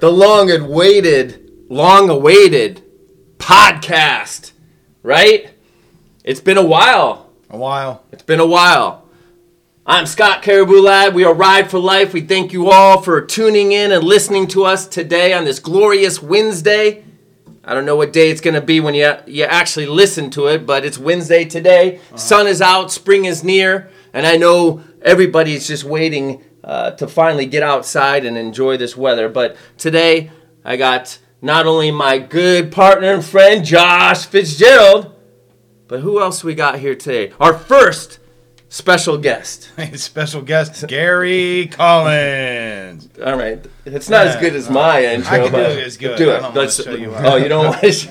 [0.00, 2.84] The long awaited, long awaited
[3.38, 4.52] podcast,
[5.02, 5.50] right?
[6.22, 7.32] It's been a while.
[7.50, 8.04] A while.
[8.12, 9.08] It's been a while.
[9.84, 11.16] I'm Scott Caribou Lad.
[11.16, 12.12] We are Ride for Life.
[12.12, 16.22] We thank you all for tuning in and listening to us today on this glorious
[16.22, 17.02] Wednesday.
[17.64, 20.46] I don't know what day it's going to be when you, you actually listen to
[20.46, 21.96] it, but it's Wednesday today.
[21.96, 22.16] Uh-huh.
[22.16, 27.46] Sun is out, spring is near, and I know everybody's just waiting uh, to finally
[27.46, 29.28] get outside and enjoy this weather.
[29.28, 30.30] But today,
[30.64, 35.14] I got not only my good partner and friend, Josh Fitzgerald,
[35.88, 37.32] but who else we got here today?
[37.40, 38.18] Our first
[38.68, 39.70] special guest.
[39.94, 43.08] Special guest Gary Collins.
[43.24, 45.32] All right, it's not as good as my intro.
[45.32, 46.18] I can do but it as good.
[46.18, 46.42] Do it.
[46.54, 47.90] Let's- show you oh, you don't want to?
[47.92, 48.08] Sh-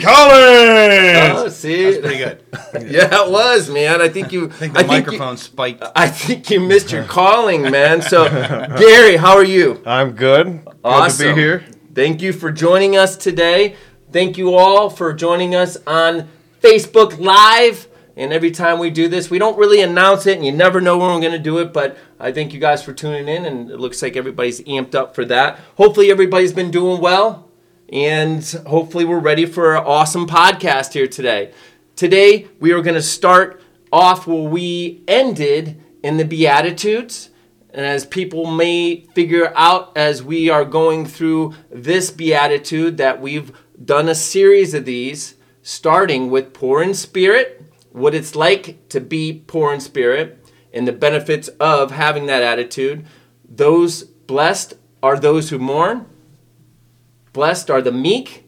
[0.00, 1.42] Gary Collins.
[1.42, 2.42] oh, see, That's pretty good.
[2.92, 4.00] Yeah, it was, man.
[4.02, 4.46] I think you.
[4.46, 5.82] I think the you- microphone spiked.
[5.94, 8.02] I think you missed your calling, man.
[8.02, 8.28] So,
[8.78, 9.82] Gary, how are you?
[9.86, 10.64] I'm good.
[10.64, 11.28] Good Awesome.
[11.28, 11.64] to be here.
[11.94, 13.76] Thank you for joining us today.
[14.12, 16.28] Thank you all for joining us on
[16.60, 17.88] Facebook Live.
[18.18, 20.96] And every time we do this, we don't really announce it, and you never know
[20.96, 21.72] when we're going to do it.
[21.74, 25.14] But I thank you guys for tuning in, and it looks like everybody's amped up
[25.14, 25.58] for that.
[25.76, 27.45] Hopefully, everybody's been doing well,
[27.92, 31.52] and hopefully, we're ready for an awesome podcast here today.
[31.94, 33.62] Today, we are going to start
[33.92, 37.30] off where we ended in the Beatitudes.
[37.70, 43.52] And as people may figure out as we are going through this beatitude, that we've
[43.82, 47.62] done a series of these, starting with poor in spirit,
[47.92, 53.06] what it's like to be poor in spirit, and the benefits of having that attitude.
[53.48, 56.06] Those blessed are those who mourn,
[57.36, 58.44] blessed are the meek.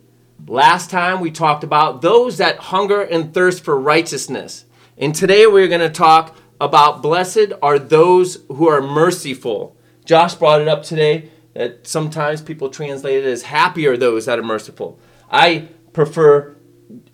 [0.47, 4.65] Last time we talked about those that hunger and thirst for righteousness.
[4.97, 9.76] And today we're going to talk about blessed are those who are merciful.
[10.06, 14.38] Josh brought it up today that sometimes people translate it as happy are those that
[14.38, 14.99] are merciful.
[15.31, 16.56] I prefer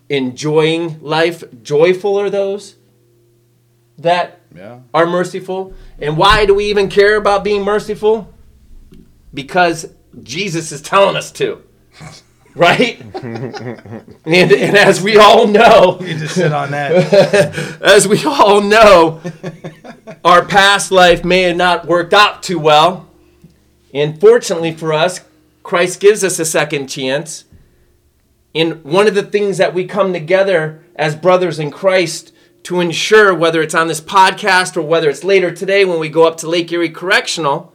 [0.07, 1.43] enjoying life.
[1.61, 2.75] Joyful are those
[3.97, 4.79] that Yeah.
[4.93, 5.73] are merciful.
[5.99, 8.29] And why do we even care about being merciful?
[9.33, 9.87] Because
[10.23, 11.61] Jesus is telling us to.
[12.55, 13.01] Right?
[13.15, 17.79] and, and as we all know, You just sit on that.
[17.81, 19.21] as we all know,
[20.23, 23.09] our past life may have not worked out too well.
[23.93, 25.21] And fortunately for us,
[25.63, 27.45] Christ gives us a second chance.
[28.53, 32.31] And one of the things that we come together as brothers in Christ
[32.63, 36.25] to ensure, whether it's on this podcast or whether it's later today when we go
[36.25, 37.74] up to Lake Erie Correctional,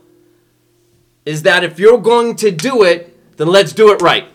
[1.30, 4.26] is that if you're going to do it, then let's do it right.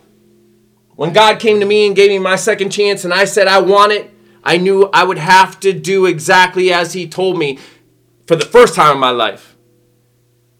[0.95, 3.59] When God came to me and gave me my second chance and I said I
[3.59, 4.11] want it,
[4.45, 7.59] I knew I would have to do exactly as He told me
[8.25, 9.57] for the first time in my life.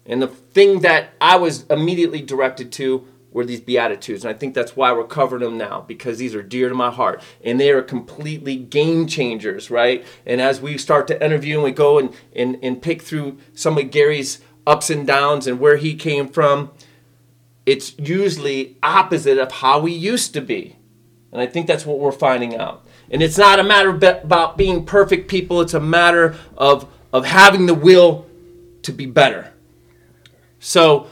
[0.04, 4.24] And the thing that I was immediately directed to were these Beatitudes.
[4.24, 6.90] And I think that's why we're covering them now, because these are dear to my
[6.90, 7.22] heart.
[7.42, 10.04] And they are completely game changers, right?
[10.26, 13.78] And as we start to interview and we go and, and, and pick through some
[13.78, 16.70] of Gary's ups and downs and where he came from,
[17.64, 20.76] it's usually opposite of how we used to be.
[21.32, 22.86] And I think that's what we're finding out.
[23.10, 27.66] And it's not a matter about being perfect people, it's a matter of, of having
[27.66, 28.26] the will
[28.82, 29.52] to be better.
[30.58, 31.08] So,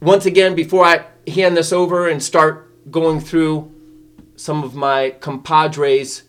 [0.00, 3.72] once again, before I hand this over and start going through
[4.36, 6.24] some of my compadres'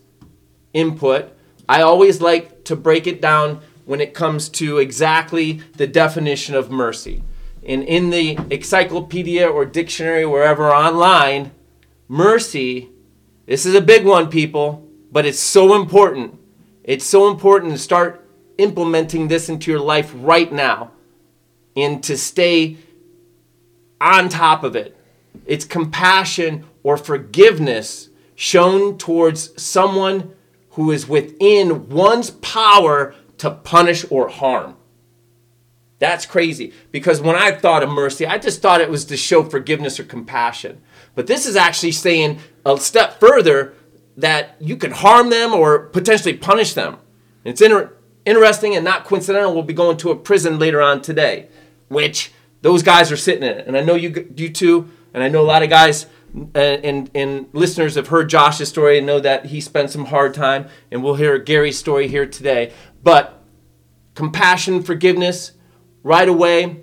[0.72, 1.30] input,
[1.68, 6.70] I always like to break it down when it comes to exactly the definition of
[6.70, 7.22] mercy.
[7.64, 11.52] And in the encyclopedia or dictionary, wherever online,
[12.08, 12.90] mercy,
[13.46, 16.38] this is a big one, people, but it's so important.
[16.84, 18.28] It's so important to start
[18.58, 20.92] implementing this into your life right now
[21.76, 22.76] and to stay
[24.00, 24.96] on top of it.
[25.46, 30.32] It's compassion or forgiveness shown towards someone
[30.70, 34.76] who is within one's power to punish or harm.
[35.98, 39.42] That's crazy because when I thought of mercy, I just thought it was to show
[39.42, 40.82] forgiveness or compassion.
[41.14, 43.74] But this is actually saying a step further
[44.16, 46.98] that you can harm them or potentially punish them.
[47.44, 47.92] It's inter-
[48.26, 49.54] interesting and not coincidental.
[49.54, 51.48] We'll be going to a prison later on today,
[51.88, 53.58] which those guys are sitting in.
[53.58, 56.06] And I know you, you too, and I know a lot of guys
[56.54, 60.68] and, and listeners have heard Josh's story and know that he spent some hard time.
[60.90, 62.72] And we'll hear Gary's story here today.
[63.06, 63.40] But
[64.16, 65.52] compassion, forgiveness,
[66.02, 66.80] right away,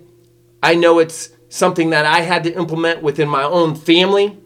[0.62, 4.38] I know it's something that I had to implement within my own family,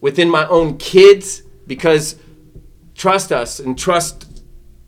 [0.00, 2.14] within my own kids, because
[2.94, 4.42] trust us and trust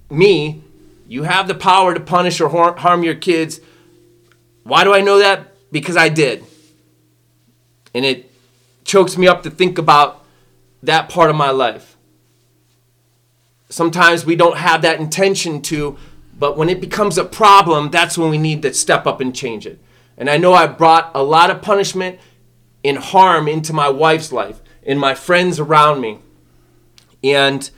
[0.08, 0.62] me,
[1.08, 3.60] you have the power to punish or harm your kids
[4.62, 5.52] Why do I know that?
[5.72, 6.44] Because I did.
[7.92, 8.30] And it
[8.84, 10.24] chokes me up to think about
[10.84, 11.96] that part of my life.
[13.68, 15.98] Sometimes we don't have that intention to,
[16.38, 19.66] but when it becomes a problem, that's when we need to step up and change
[19.66, 19.78] it.
[20.18, 22.18] And I know I brought a lot of punishment
[22.84, 26.18] and harm into my wife's life, in my friends around me.
[27.24, 27.68] And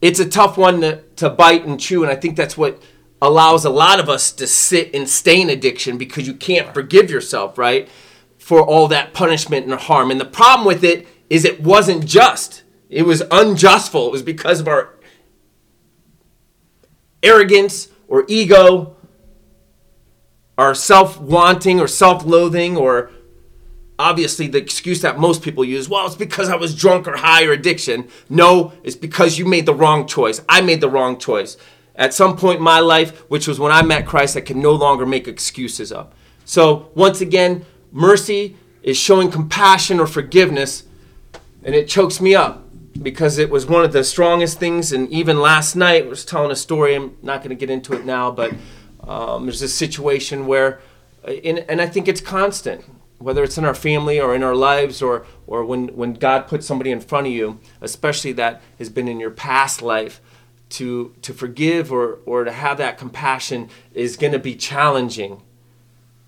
[0.00, 2.02] it's a tough one to, to bite and chew.
[2.02, 2.82] And I think that's what
[3.20, 7.10] allows a lot of us to sit and stay in addiction because you can't forgive
[7.10, 7.88] yourself, right?
[8.38, 10.10] For all that punishment and harm.
[10.10, 14.06] And the problem with it is it wasn't just, it was unjustful.
[14.06, 14.94] It was because of our
[17.22, 18.96] arrogance or ego,
[20.58, 23.10] or self wanting or self loathing, or
[23.98, 27.44] obviously the excuse that most people use well, it's because I was drunk or high
[27.44, 28.08] or addiction.
[28.28, 30.40] No, it's because you made the wrong choice.
[30.48, 31.56] I made the wrong choice.
[31.94, 34.72] At some point in my life, which was when I met Christ, I can no
[34.72, 36.14] longer make excuses up.
[36.44, 40.84] So, once again, mercy is showing compassion or forgiveness,
[41.64, 42.65] and it chokes me up
[43.02, 44.92] because it was one of the strongest things.
[44.92, 46.94] And even last night, I was telling a story.
[46.94, 48.52] I'm not going to get into it now, but
[49.04, 50.80] um, there's a situation where,
[51.24, 52.84] and, and I think it's constant,
[53.18, 56.66] whether it's in our family or in our lives or, or when, when God puts
[56.66, 60.20] somebody in front of you, especially that has been in your past life,
[60.68, 65.42] to, to forgive or, or to have that compassion is going to be challenging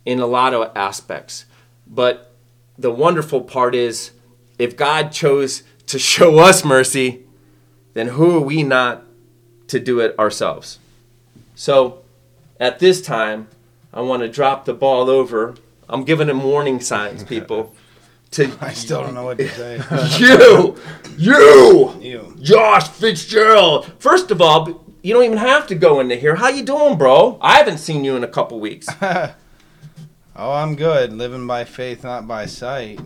[0.04, 1.44] in a lot of aspects.
[1.86, 2.32] But
[2.78, 4.12] the wonderful part is
[4.58, 7.24] if God chose to show us mercy,
[7.94, 9.04] then who are we not
[9.68, 10.78] to do it ourselves?
[11.54, 12.02] So
[12.60, 13.48] at this time,
[13.92, 15.54] I want to drop the ball over.
[15.88, 17.74] I'm giving him warning signs, people.
[18.32, 19.80] To I still don't know what to say.
[20.18, 20.76] you,
[21.16, 22.36] you, You.
[22.42, 23.90] Josh Fitzgerald.
[23.98, 26.34] First of all, you don't even have to go into here.
[26.36, 27.38] How you doing, bro?
[27.40, 28.86] I haven't seen you in a couple weeks.
[29.00, 29.32] Oh,
[30.52, 31.12] I'm good.
[31.14, 33.00] Living by faith, not by sight.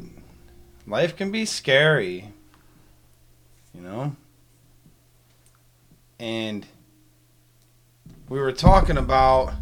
[0.89, 2.33] Life can be scary,
[3.75, 4.15] you know?
[6.19, 6.67] And
[8.29, 9.55] we were talking about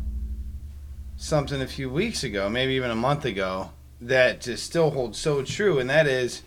[1.17, 3.71] something a few weeks ago, maybe even a month ago,
[4.01, 6.43] that just still holds so true, and that is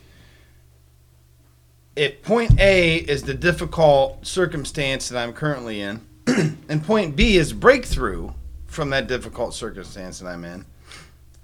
[1.95, 7.53] if point A is the difficult circumstance that I'm currently in, and point B is
[7.53, 8.31] breakthrough
[8.65, 10.65] from that difficult circumstance that I'm in,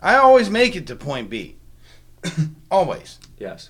[0.02, 1.58] I always make it to point B.
[2.72, 3.20] always.
[3.38, 3.70] Yes.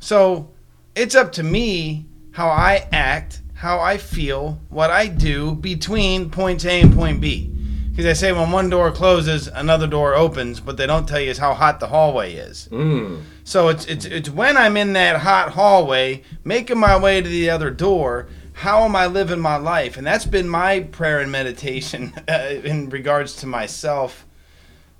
[0.00, 0.50] So
[0.94, 6.64] it's up to me how I act, how I feel, what I do between point
[6.64, 7.50] A and point B.
[7.90, 11.30] Because they say when one door closes, another door opens, but they don't tell you
[11.30, 12.68] is how hot the hallway is.
[12.72, 13.22] Mm.
[13.44, 17.50] So it's it's it's when I'm in that hot hallway, making my way to the
[17.50, 18.26] other door.
[18.52, 19.96] How am I living my life?
[19.96, 24.26] And that's been my prayer and meditation uh, in regards to myself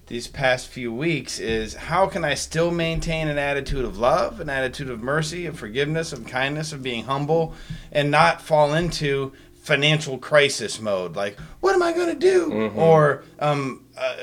[0.06, 4.50] these past few weeks is how can I still maintain an attitude of love, an
[4.50, 7.54] attitude of mercy, of forgiveness, of kindness, of being humble,
[7.90, 9.32] and not fall into
[9.62, 11.16] financial crisis mode?
[11.16, 14.16] Like what am i going to do or um, uh,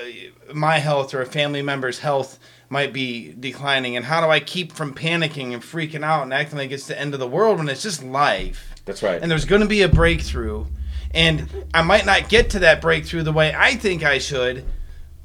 [0.54, 2.38] my health or a family member's health
[2.70, 6.60] might be declining and how do i keep from panicking and freaking out and acting
[6.60, 8.76] like it's the end of the world when it's just life?
[8.86, 9.22] That's right.
[9.22, 10.66] and there's going to be a breakthrough
[11.14, 14.64] and i might not get to that breakthrough the way i think i should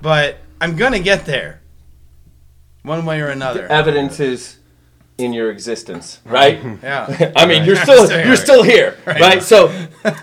[0.01, 1.61] but i'm going to get there
[2.83, 4.59] one way or another Evidence is
[5.19, 6.63] in your existence, right?
[6.83, 9.43] yeah I mean, you're still Still you're still here, right?
[9.43, 9.69] So,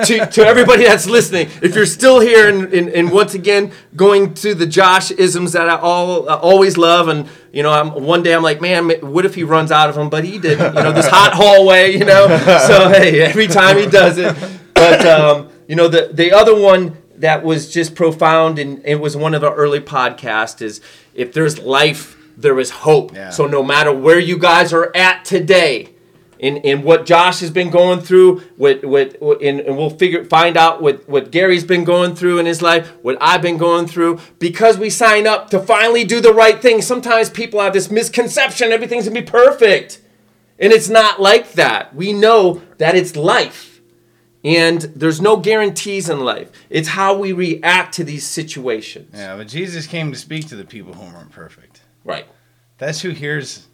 [0.05, 4.33] to, to everybody that's listening, if you're still here, and, and, and once again going
[4.35, 8.21] to the Josh isms that I all I always love, and you know, I'm one
[8.21, 10.09] day I'm like, man, what if he runs out of them?
[10.09, 10.75] But he didn't.
[10.75, 11.93] You know, this hot hallway.
[11.93, 12.27] You know,
[12.67, 14.35] so hey, every time he does it,
[14.75, 19.15] but um, you know, the the other one that was just profound, and it was
[19.15, 20.81] one of our early podcasts is
[21.13, 23.15] if there's life, there is hope.
[23.15, 23.29] Yeah.
[23.29, 25.91] So no matter where you guys are at today,
[26.37, 30.57] in, in what Josh has been going through, what what and, and we'll figure find
[30.57, 34.19] out what what Gary's been going through in his life, what I've been going through,
[34.39, 36.81] because we sign up to finally do the right thing.
[36.81, 40.01] Sometimes people have this misconception everything's gonna be perfect,
[40.59, 41.95] and it's not like that.
[41.95, 43.72] We know that it's life.
[44.43, 46.51] And there's no guarantees in life.
[46.69, 49.11] It's how we react to these situations.
[49.13, 52.25] yeah but jesus came to speak to the people who weren't perfect Right.
[52.77, 53.67] that's who hears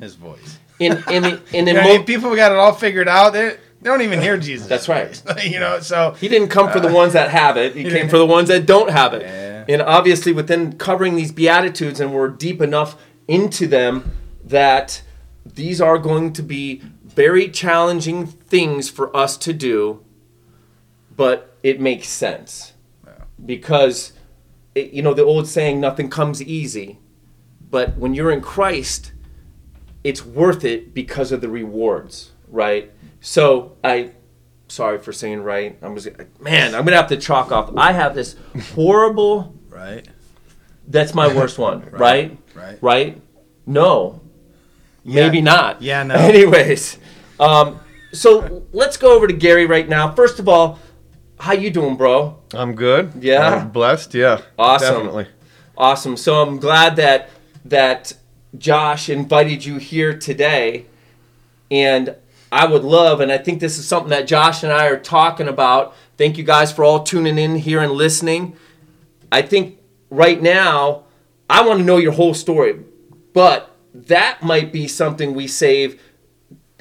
[0.00, 3.32] his voice In in the, in the You know, people got it all figured out.
[3.32, 3.48] They,
[3.80, 4.66] they don't even hear Jesus.
[4.66, 5.22] That's right.
[5.44, 7.74] you know, so He didn't come for the ones that have it.
[7.76, 9.22] He came for the ones that don't have it.
[9.22, 9.64] Yeah.
[9.68, 12.96] And obviously, within covering these beatitudes, and we're deep enough
[13.28, 14.12] into them
[14.44, 15.02] that
[15.44, 20.04] these are going to be very challenging things for us to do,
[21.16, 22.72] but it makes sense
[23.44, 24.12] because
[24.74, 26.98] it- you know, the old saying, nothing comes easy.
[27.70, 29.12] But when you're in Christ,
[30.04, 32.92] it's worth it because of the rewards, right?
[33.20, 34.12] So I,
[34.68, 35.76] sorry for saying right.
[35.82, 36.08] I'm just,
[36.40, 37.72] man, I'm gonna have to chalk off.
[37.76, 38.36] I have this
[38.74, 39.54] horrible.
[39.76, 40.08] Right.
[40.88, 42.34] That's my worst one, right?
[42.54, 42.78] Right.
[42.80, 43.22] Right?
[43.66, 44.22] No,
[45.04, 45.82] maybe not.
[45.82, 46.14] Yeah, no.
[46.14, 46.96] Anyways,
[47.38, 47.78] um,
[48.14, 50.12] so let's go over to Gary right now.
[50.12, 50.78] First of all,
[51.38, 52.38] how you doing, bro?
[52.54, 53.12] I'm good.
[53.20, 53.56] Yeah?
[53.60, 54.14] I'm blessed.
[54.14, 54.40] Yeah.
[54.58, 54.94] Awesome.
[54.94, 55.26] Definitely.
[55.76, 56.16] Awesome.
[56.16, 57.28] So I'm glad that
[57.64, 58.14] that
[58.56, 60.86] Josh invited you here today,
[61.70, 62.14] and
[62.50, 65.48] I would love, and I think this is something that Josh and I are talking
[65.48, 65.94] about.
[66.16, 68.56] Thank you guys for all tuning in here and listening.
[69.30, 69.78] I think
[70.08, 71.04] right now
[71.50, 72.78] I want to know your whole story,
[73.34, 76.00] but that might be something we save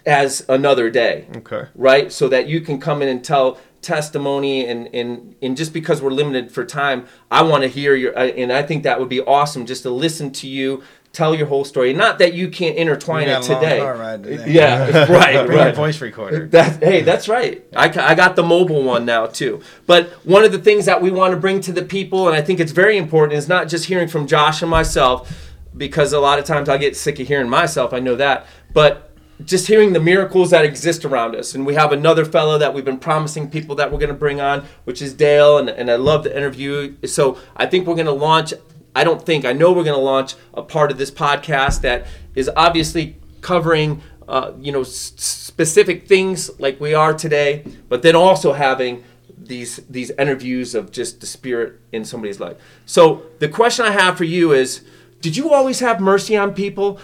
[0.06, 1.64] as another day Okay.
[1.74, 2.12] right?
[2.12, 6.12] So that you can come in and tell testimony and and and just because we're
[6.12, 9.22] limited for time, I want to hear your uh, and I think that would be
[9.22, 10.84] awesome just to listen to you
[11.16, 11.94] tell your whole story.
[11.94, 13.80] Not that you can't intertwine it got a long today.
[13.80, 14.52] car today.
[14.52, 15.74] Yeah, right, right.
[15.74, 16.48] voice recorder.
[16.48, 17.66] That, hey, that's right.
[17.76, 19.62] I, I got the mobile one now too.
[19.88, 22.42] But one of the things that we want to bring to the people, and I
[22.42, 26.38] think it's very important, is not just hearing from Josh and myself, because a lot
[26.38, 27.94] of times I get sick of hearing myself.
[27.94, 31.54] I know that, but just hearing the miracles that exist around us.
[31.54, 34.40] And we have another fellow that we've been promising people that we're going to bring
[34.40, 36.96] on, which is Dale, and, and I love the interview.
[37.06, 38.54] So I think we're going to launch.
[38.96, 42.08] I don't think I know we're going to launch a part of this podcast that
[42.34, 48.16] is obviously covering uh, you know s- specific things like we are today, but then
[48.16, 49.04] also having
[49.38, 52.58] these these interviews of just the spirit in somebody's life.
[52.86, 54.82] So the question I have for you is,
[55.22, 57.00] did you always have mercy on people?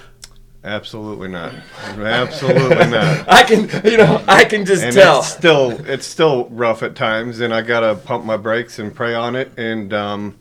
[0.63, 1.53] Absolutely not.
[1.97, 3.25] Absolutely not.
[3.27, 5.19] I can you know I can just And tell.
[5.19, 9.15] it's still it's still rough at times, and I gotta pump my brakes and pray
[9.15, 9.51] on it.
[9.57, 10.37] And um,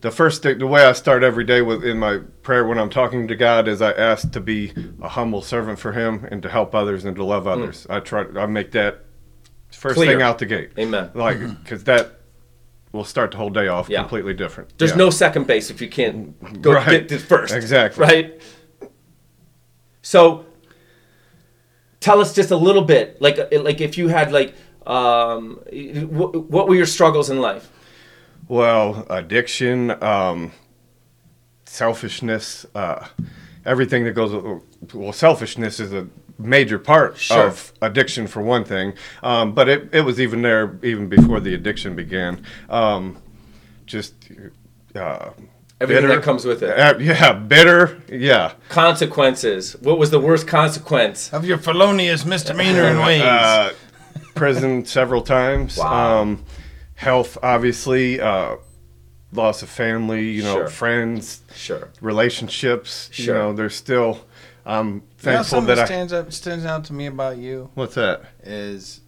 [0.00, 2.88] the first thing, the way I start every day with in my prayer when I'm
[2.88, 4.72] talking to God is I ask to be
[5.02, 7.86] a humble servant for Him and to help others and to love others.
[7.90, 8.24] I try.
[8.36, 9.04] I make that
[9.72, 10.12] first Clear.
[10.12, 10.70] thing out the gate.
[10.78, 11.10] Amen.
[11.12, 12.12] Like because that
[12.92, 14.00] will start the whole day off Yeah.
[14.00, 14.78] completely different.
[14.78, 14.96] There's Yeah.
[14.96, 16.88] no second base if you can't go Right.
[16.88, 17.52] get this first.
[17.54, 18.02] Exactly.
[18.02, 18.40] Right.
[20.06, 20.46] So
[21.98, 24.54] tell us just a little bit, like like if you had like
[24.86, 25.56] um,
[26.08, 27.68] what, what were your struggles in life?
[28.46, 30.52] Well, addiction, um,
[31.64, 33.08] selfishness, uh,
[33.64, 36.06] everything that goes with, well, selfishness is a
[36.38, 37.48] major part Sure.
[37.48, 38.92] of addiction for one thing.
[39.24, 42.44] Um, but it, it was even there even before the addiction began.
[42.70, 43.20] Um,
[43.86, 44.14] just,
[44.94, 45.30] uh,
[45.80, 46.16] Everything bitter.
[46.16, 46.78] that comes with it.
[46.78, 48.00] Uh, yeah, bitter.
[48.08, 48.52] Yeah.
[48.70, 49.74] Consequences.
[49.80, 51.32] What was the worst consequence?
[51.32, 53.22] Of your felonious misdemeanor and ways.
[53.22, 53.72] Uh,
[54.34, 55.76] prison several times.
[55.78, 56.20] Wow.
[56.22, 56.44] Um,
[56.94, 58.20] health, obviously.
[58.20, 58.56] Uh,
[59.32, 60.68] loss of family, you know, Sure.
[60.68, 61.88] friends, Sure.
[62.00, 63.10] relationships.
[63.12, 63.34] Sure.
[63.34, 64.20] You know, there's still.
[64.64, 65.84] I'm you know, thankful that that I.
[65.84, 68.22] stands up stands out to me about you What's that?
[68.42, 69.00] is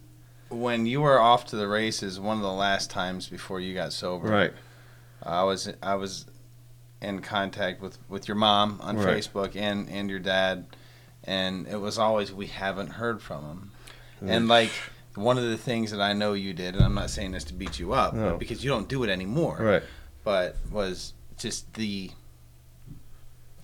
[0.49, 2.19] when you were off to the races.
[2.19, 4.53] One of the last times before you got sober, Right.
[5.23, 6.25] I was I was
[7.01, 9.17] in contact with with your mom on Right.
[9.17, 10.65] Facebook and and your dad,
[11.23, 13.71] and it was always we haven't heard from him,
[14.21, 14.71] and like
[15.15, 17.53] one of the things that I know you did, and I'm not saying this to
[17.53, 18.37] beat you up, No.
[18.37, 19.83] because you don't do it anymore, Right.
[20.23, 22.11] but was just the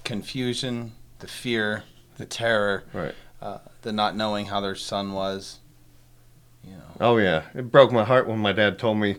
[0.04, 1.84] confusion, the fear,
[2.18, 3.16] the terror, Right.
[3.42, 5.60] uh, the not knowing how their son was.
[6.64, 9.18] You know, Oh yeah, it broke my heart when my dad told me,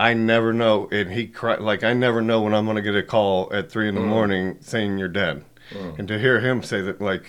[0.00, 2.96] "I never know," and he cried like, "I never know when I'm going to get
[2.96, 4.06] a call at three in the Mm.
[4.08, 5.44] morning saying you're dead,"
[5.98, 7.24] and to hear him say that like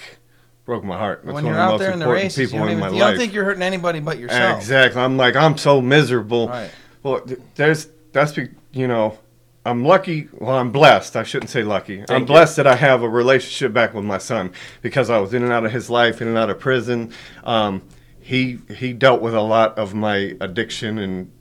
[0.66, 1.22] broke my heart.
[1.24, 2.60] That's when one you're of the out most there in the important races, you people
[2.60, 4.60] don't, in even, my you don't think you're hurting anybody but yourself.
[4.60, 5.02] Exactly.
[5.02, 6.48] I'm like I'm so miserable.
[6.48, 6.72] Right.
[7.04, 7.26] Well,
[7.56, 9.18] there's that's be, you know,
[9.66, 10.30] I'm lucky.
[10.34, 11.16] Well, I'm blessed.
[11.16, 12.04] I shouldn't say lucky.
[12.10, 12.26] I'm you.
[12.28, 14.52] blessed that I have a relationship back with my son
[14.82, 17.12] because I was in and out of his life, in and out of prison.
[17.44, 17.82] Um,
[18.20, 21.32] he he dealt with a lot of my addiction and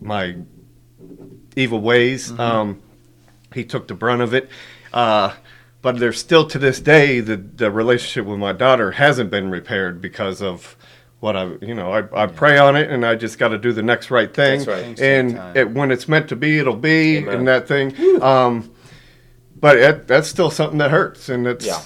[0.00, 0.36] my
[1.56, 2.30] evil ways.
[2.30, 2.40] Mm-hmm.
[2.40, 2.82] Um,
[3.52, 4.48] he took the brunt of it.
[4.92, 5.34] Uh,
[5.82, 10.00] but there's still to this day the the relationship with my daughter hasn't been repaired
[10.00, 10.76] because of
[11.20, 13.72] what I you know I, I pray on it and I just got to do
[13.72, 14.64] the next right thing.
[14.64, 15.00] That's right.
[15.00, 17.34] And it, when it's meant to be, it'll be, Amen.
[17.36, 17.94] and that thing.
[18.22, 18.72] Um,
[19.58, 21.80] but it, that's still something that hurts, and it's Yeah.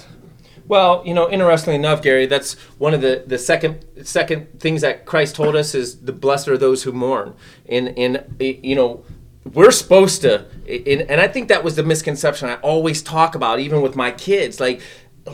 [0.67, 5.05] Well, you know, interestingly enough, Gary, that's one of the, the second second things that
[5.05, 7.35] Christ told us is the blessed are those who mourn,
[7.67, 9.03] and and you know,
[9.53, 13.59] we're supposed to, and, and I think that was the misconception I always talk about,
[13.59, 14.81] even with my kids, like.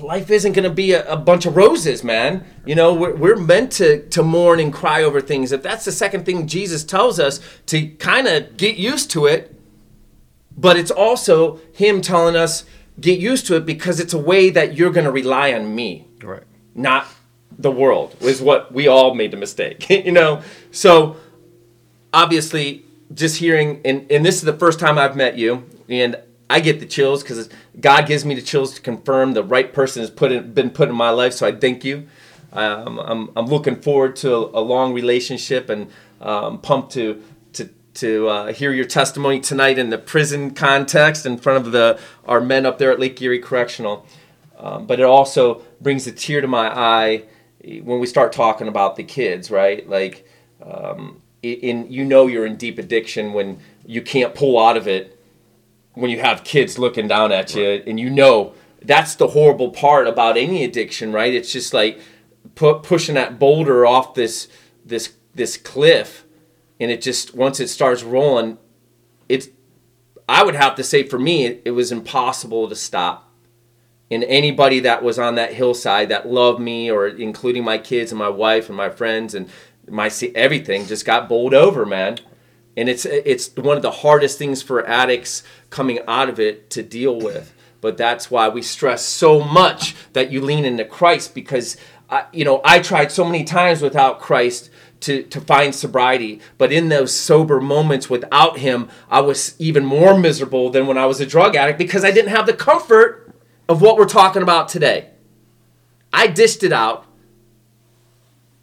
[0.02, 2.46] Life isn't going to be a, a bunch of roses, man.
[2.66, 5.54] You know, we're, we're meant to, to mourn and cry over things.
[5.54, 9.58] If that's the second thing Jesus tells us to kind of get used to it,
[10.58, 12.66] but it's also him telling us
[13.00, 16.06] get used to it because it's a way that you're going to rely on me
[16.22, 16.44] Right.
[16.76, 17.08] not
[17.58, 21.16] the world is what we all made the mistake you know so
[22.14, 22.84] obviously
[23.14, 26.16] just hearing and, and this is the first time i've met you and
[26.50, 27.50] i get the chills because
[27.80, 30.90] god gives me the chills to confirm the right person has put in, been put
[30.90, 32.08] in my life so i thank you
[32.54, 37.22] um, I'm, I'm looking forward to a, long relationship and um, pumped to
[37.54, 42.00] to to uh, hear your testimony tonight in the prison context in front of the
[42.26, 44.06] our men up there at lake erie correctional
[44.58, 47.24] um, but it also brings a tear to my eye
[47.84, 49.88] when we start talking about the kids, right?
[49.88, 50.28] Like,
[50.64, 55.20] um, in you know you're in deep addiction when you can't pull out of it
[55.94, 57.88] when you have kids looking down at you, right.
[57.88, 58.54] and you know
[58.84, 61.34] that's the horrible part about any addiction, right?
[61.34, 62.00] It's just like
[62.54, 64.48] pu- pushing that boulder off this
[64.86, 66.26] this this cliff,
[66.80, 68.58] and it just once it starts rolling,
[69.28, 69.50] it's
[70.30, 73.28] I would have to say for me it, it was impossible to stop
[74.10, 78.20] and anybody that was on that hillside that loved me or including my kids and
[78.20, 79.50] my wife and my friends and
[79.90, 82.18] my see everything just got bowled over man
[82.76, 86.84] and it's it's one of the hardest things for addicts coming out of it to
[86.84, 91.78] deal with but that's why we stress so much that you lean into Christ because
[92.10, 94.70] I, you know I tried so many times without Christ
[95.02, 96.42] to, to find sobriety.
[96.58, 101.06] But in those sober moments without him, I was even more miserable than when I
[101.06, 103.34] was a drug addict because I didn't have the comfort
[103.70, 105.10] of what we're talking about today.
[106.12, 107.06] I dished it out.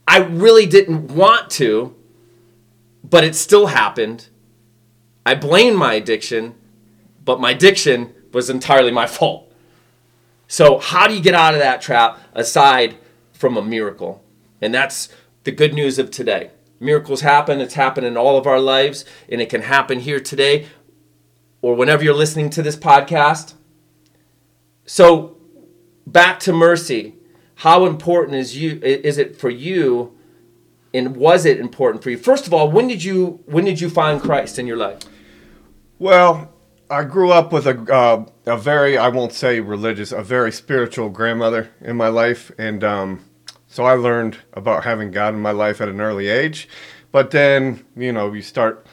[0.07, 1.95] I really didn't want to,
[3.03, 4.29] but it still happened.
[5.27, 6.55] I blame my addiction,
[7.25, 9.51] but my addiction was entirely my fault.
[10.47, 12.97] So, how do you get out of that trap aside
[13.33, 14.23] from a miracle?
[14.61, 15.09] And that's
[15.45, 16.51] the good news of today.
[16.81, 20.67] Miracles happen, it's happened in all of our lives, and it can happen here today
[21.63, 23.55] or whenever you're listening to this podcast.
[24.85, 25.39] So
[26.07, 27.15] back to mercy.
[27.57, 30.17] How important is you is it for you
[30.93, 32.17] and was it important for you?
[32.17, 35.01] First of all, when did you when did you find Christ in your life?
[35.99, 36.53] Well,
[36.91, 41.11] I grew up with a uh, a very I won't say religious, a very spiritual
[41.11, 43.25] grandmother in my life, and um,
[43.67, 46.69] so I learned about having God in my life at an early age.
[47.11, 48.87] But then you know you start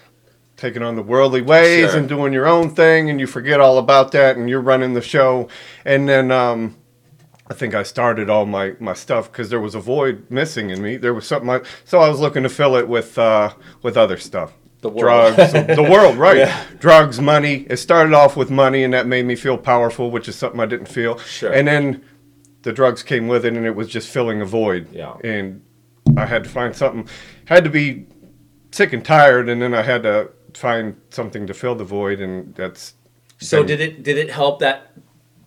[0.55, 1.99] taking on the worldly ways sure.
[1.99, 5.01] and doing your own thing, and you forget all about that, and you're running the
[5.01, 5.49] show.
[5.85, 6.77] And then um,
[7.51, 10.81] I think I started all my, my stuff because there was a void missing in
[10.81, 10.95] me.
[10.95, 14.15] There was something, I, so I was looking to fill it with uh, with other
[14.15, 14.53] stuff.
[14.79, 15.35] The world.
[15.35, 16.37] drugs, the world, right?
[16.37, 16.65] Yeah.
[16.79, 17.65] Drugs, money.
[17.69, 20.65] It started off with money, and that made me feel powerful, which is something I
[20.65, 21.17] didn't feel.
[21.17, 21.51] Sure.
[21.51, 22.05] And then
[22.61, 24.87] the drugs came with it, and it was just filling a void.
[24.93, 25.17] Yeah.
[25.21, 25.61] And
[26.15, 27.09] I had to find something.
[27.47, 28.07] Had to be
[28.71, 32.55] sick and tired, and then I had to find something to fill the void, and
[32.55, 32.93] that's.
[33.39, 34.93] So been, did it did it help that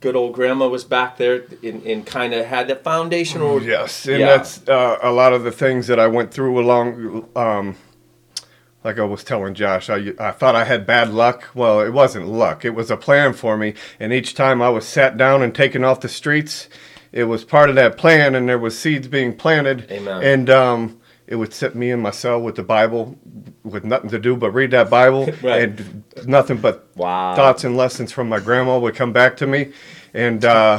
[0.04, 3.42] good old grandma was back there and, and kind of had that foundation?
[3.62, 4.26] Yes, and yeah.
[4.26, 7.26] that's uh, a lot of the things that I went through along.
[7.34, 7.76] Um,
[8.84, 11.48] like I was telling Josh, I, I thought I had bad luck.
[11.54, 12.66] Well, it wasn't luck.
[12.66, 13.72] It was a plan for me.
[13.98, 16.68] And each time I was sat down and taken off the streets,
[17.10, 19.90] it was part of that plan, and there was seeds being planted.
[19.90, 20.22] Amen.
[20.22, 21.00] And um,
[21.34, 23.18] it would sit me in my cell with the Bible,
[23.64, 25.62] with nothing to do but read that Bible, right.
[25.62, 27.34] and nothing but wow.
[27.34, 29.72] thoughts and lessons from my grandma would come back to me,
[30.14, 30.78] and uh,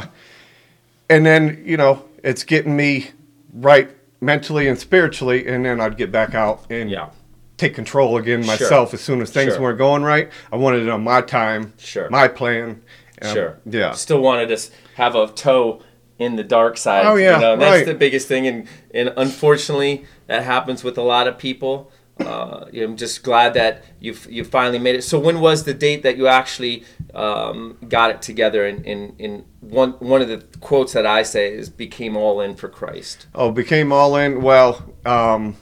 [1.10, 3.10] and then you know it's getting me
[3.52, 3.90] right
[4.22, 7.10] mentally and spiritually, and then I'd get back out and yeah.
[7.58, 8.96] take control again myself sure.
[8.96, 9.62] as soon as things sure.
[9.62, 10.30] weren't going right.
[10.50, 12.82] I wanted it on my time, sure, my plan.
[13.20, 13.92] Um, sure, yeah.
[13.92, 15.82] Still wanted to have a toe
[16.18, 17.04] in the dark side.
[17.04, 17.86] Oh yeah, you know, that's right.
[17.86, 21.90] the biggest thing, and and unfortunately, that happens with a lot of people.
[22.18, 25.02] Uh, I'm just glad that you you finally made it.
[25.02, 26.84] So when was the date that you actually
[27.14, 28.64] um, got it together?
[28.66, 32.40] And in, in, in, one one of the quotes that I say is "became all
[32.40, 34.40] in for Christ." Oh, became all in.
[34.40, 35.56] Well, um,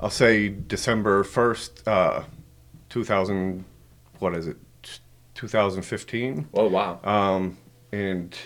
[0.00, 2.22] I'll say December first, uh,
[2.88, 3.66] two thousand.
[4.20, 4.56] What is it?
[5.38, 6.48] 2015.
[6.52, 6.98] Oh wow.
[7.04, 7.58] Um,
[7.92, 8.36] and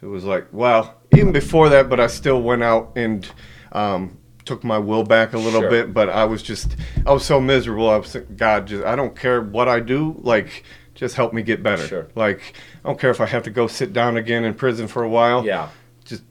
[0.00, 3.28] it was like, well, even before that, but I still went out and
[3.72, 5.70] um, took my will back a little sure.
[5.70, 5.94] bit.
[5.94, 6.76] But I was just,
[7.06, 7.88] I was so miserable.
[7.88, 10.64] I was God, just I don't care what I do, like.
[10.94, 11.86] Just help me get better.
[11.88, 12.08] Sure.
[12.14, 15.02] Like I don't care if I have to go sit down again in prison for
[15.02, 15.44] a while.
[15.44, 15.70] Yeah.
[16.04, 16.22] Just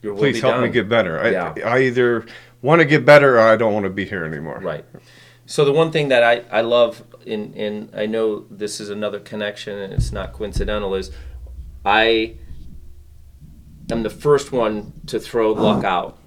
[0.00, 0.62] please help done.
[0.64, 1.20] me get better.
[1.20, 1.54] I, yeah.
[1.64, 2.26] I either
[2.62, 4.58] want to get better or I don't want to be here anymore.
[4.60, 4.84] Right.
[5.44, 9.20] So the one thing that I, I love in, in I know this is another
[9.20, 11.12] connection and it's not coincidental is
[11.84, 12.36] I
[13.90, 16.18] am the first one to throw luck out.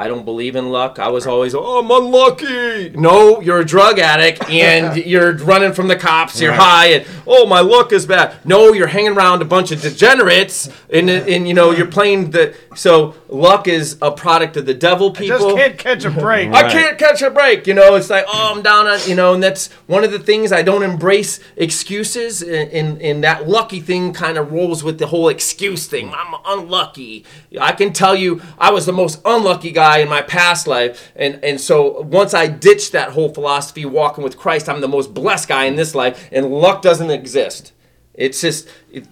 [0.00, 0.98] I don't believe in luck.
[0.98, 2.88] I was always, oh, I'm unlucky.
[2.90, 6.40] No, you're a drug addict and you're running from the cops.
[6.40, 6.60] You're Right.
[6.60, 8.34] high and oh, my luck is bad.
[8.46, 12.54] No, you're hanging around a bunch of degenerates and and you know you're playing the.
[12.74, 15.10] So luck is a product of the devil.
[15.10, 16.50] People Just can't catch a break.
[16.52, 17.66] I can't catch a break.
[17.66, 20.18] You know, it's like, oh, I'm down on, you know, and that's one of the
[20.18, 22.42] things I don't embrace excuses.
[22.42, 26.12] And, and, and that lucky thing kind of rolls with the whole excuse thing.
[26.14, 27.24] I'm unlucky.
[27.60, 31.12] I can tell you, I was the most unlucky guy in my past life.
[31.16, 35.14] And, and so once I ditched that whole philosophy, walking with Christ, I'm the most
[35.14, 37.72] blessed guy in this life, and luck doesn't exist.
[38.14, 39.06] It's just, it,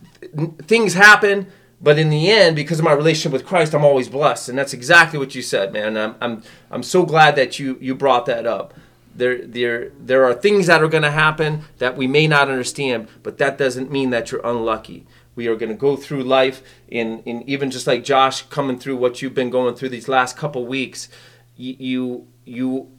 [0.62, 1.46] things happen.
[1.80, 4.72] But in the end, because of my relationship with Christ, I'm always blessed, and that's
[4.72, 5.96] exactly what you said, man.
[5.96, 8.74] I'm, I'm, I'm so glad that you, you brought that up.
[9.14, 13.08] There, there, there are things that are going to happen that we may not understand,
[13.22, 15.06] but that doesn't mean that you're unlucky.
[15.36, 18.96] We are going to go through life, in, in even just like Josh coming through
[18.96, 21.08] what you've been going through these last couple weeks.
[21.56, 22.90] You, you, you,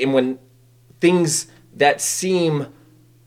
[0.00, 0.40] and when
[1.00, 2.66] things that seem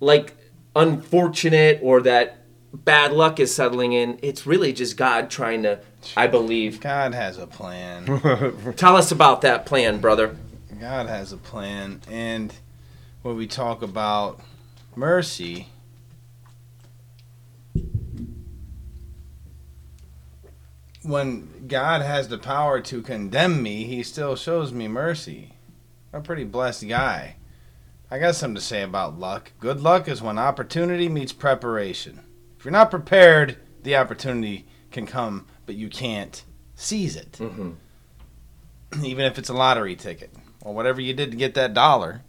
[0.02, 0.36] like
[0.76, 2.45] unfortunate or that
[2.84, 5.80] bad luck is settling in, it's really just God trying to,
[6.18, 6.80] I believe.
[6.82, 8.06] God has a plan.
[8.76, 10.36] Tell us about that plan, brother.
[10.80, 12.02] God has a plan.
[12.10, 12.54] And
[13.22, 14.42] when we talk about
[14.96, 15.68] mercy,
[21.04, 25.54] when God has the power to condemn me, he still shows me mercy.
[26.12, 27.36] I'm a pretty blessed guy.
[28.10, 29.52] I got something to say about luck.
[29.60, 32.22] Good luck is when opportunity meets preparation.
[32.66, 37.34] If you're not prepared, the opportunity can come, but you can't seize it.
[37.34, 37.74] Mm-hmm.
[39.06, 40.32] Even if it's a lottery ticket
[40.64, 42.24] or whatever you did to get that dollar,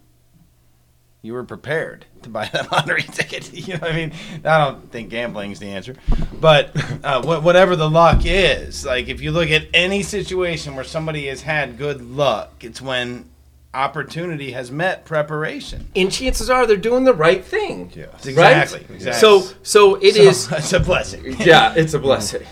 [1.23, 3.51] you were prepared to buy that lottery ticket.
[3.67, 4.13] You know what I mean?
[4.45, 5.95] I don't think gambling's the answer,
[6.39, 6.69] but
[7.03, 11.25] uh, wh- whatever the luck is, like if you look at any situation where somebody
[11.25, 13.27] has had good luck, it's when
[13.77, 15.87] opportunity has met preparation.
[15.95, 17.91] And chances are they're doing the right thing.
[17.95, 18.25] Yes.
[18.25, 18.79] Exactly.
[18.79, 18.89] Right?
[18.89, 19.13] exactly.
[19.13, 20.51] So, so it So, is.
[20.51, 21.35] It's a blessing.
[21.39, 22.45] Yeah, it's a blessing.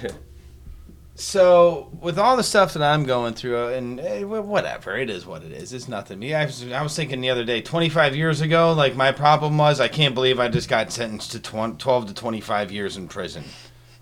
[1.17, 5.25] So with all the stuff that I'm going through, uh, and eh, whatever, it is
[5.25, 5.71] what it is.
[5.71, 6.19] It's nothing.
[6.19, 9.57] Me, I was, I was thinking the other day, 25 years ago, like my problem
[9.57, 13.45] was, I can't believe I just got sentenced to 12 to 25 years in prison.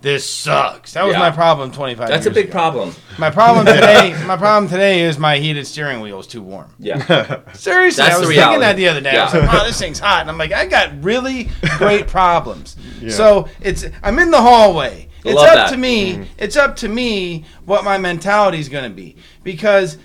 [0.03, 0.91] This sucks.
[0.93, 1.19] That was Yeah.
[1.19, 2.51] my problem 25 That's a years big ago.
[2.51, 2.93] problem.
[3.17, 6.73] My problem today, my problem today is my heated steering wheel is too warm.
[6.77, 6.97] Yeah.
[7.53, 8.59] Seriously, That's I was the thinking reality.
[8.59, 9.17] that the other day.
[9.17, 9.39] I was Yeah.
[9.39, 13.11] like, "Wow, this thing's hot," and I'm like, "I got really great problems." Yeah.
[13.11, 15.07] So it's I'm in the hallway.
[15.25, 15.69] I It's love up that.
[15.69, 16.27] to me.
[16.37, 19.97] It's up to me what my mentality is going to be because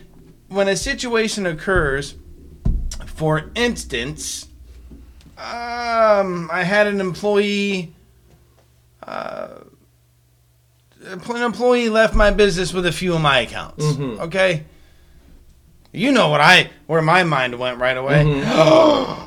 [0.46, 2.14] when a situation occurs,
[3.04, 4.46] for instance,
[5.36, 7.94] um, I had an employee.
[9.04, 9.48] Uh,
[11.12, 13.84] an employee left my business with a few of my accounts.
[13.84, 14.20] Mhm.
[14.20, 14.64] Okay.
[15.92, 18.24] You know what I where my mind went right away.
[18.24, 19.24] Mhm.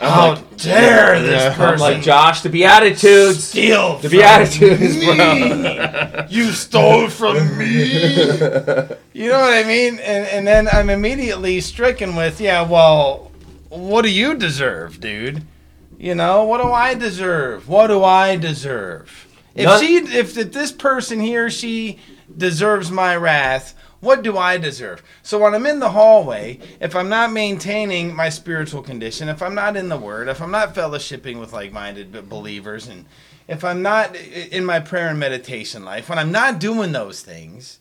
[0.00, 1.48] How like- dare this Yeah.
[1.50, 3.44] I'm person like Josh, the Beatitudes.
[3.44, 5.14] steal The from Beatitudes, me?
[5.14, 6.26] bro.
[6.30, 7.74] you stole from me.
[9.12, 9.98] you know what I mean?
[9.98, 13.30] And and then I'm immediately stricken with, yeah, well,
[13.68, 15.42] what do you deserve, dude?
[15.98, 17.68] You know, what do I deserve?
[17.68, 19.26] What do I deserve?
[19.54, 21.98] If None- she if, if this person he or she
[22.36, 25.02] deserves my wrath, what do I deserve?
[25.22, 29.54] So when I'm in the hallway, if I'm not maintaining my spiritual condition, if I'm
[29.54, 33.04] not in the word, if I'm not fellowshipping with like-minded believers and
[33.46, 37.78] if I'm not in my prayer and meditation life, when I'm not doing those things,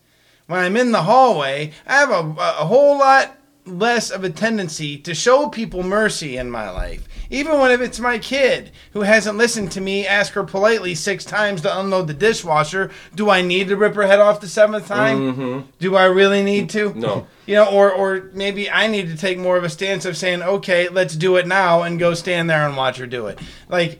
[0.47, 3.37] when I'm in the hallway, I have a, a whole lot
[3.71, 7.07] less of a tendency to show people mercy in my life.
[7.29, 11.23] Even when if it's my kid who hasn't listened to me ask her politely six
[11.23, 14.87] times to unload the dishwasher, do I need to rip her head off the seventh
[14.87, 15.33] time?
[15.35, 15.63] Mhm.
[15.79, 16.93] Do I really need to?
[16.93, 17.27] No.
[17.45, 20.41] You know, or or maybe I need to take more of a stance of saying,
[20.43, 23.39] okay, let's do it now, and go stand there and watch her do it.
[23.69, 23.99] Like,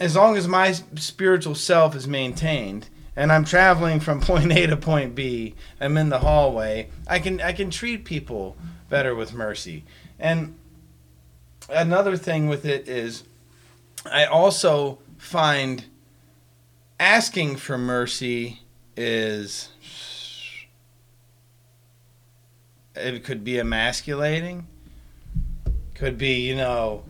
[0.00, 4.76] as long as my spiritual self is maintained, and I'm traveling from point A to
[4.76, 8.56] point B, I'm in the hallway, I can I can treat people
[8.88, 9.84] better with mercy.
[10.18, 10.56] And
[11.68, 13.24] another thing with it is,
[14.10, 15.84] I also find
[17.00, 18.60] asking for mercy
[18.96, 19.68] is
[22.94, 24.66] it could be emasculating
[25.94, 27.02] could be you know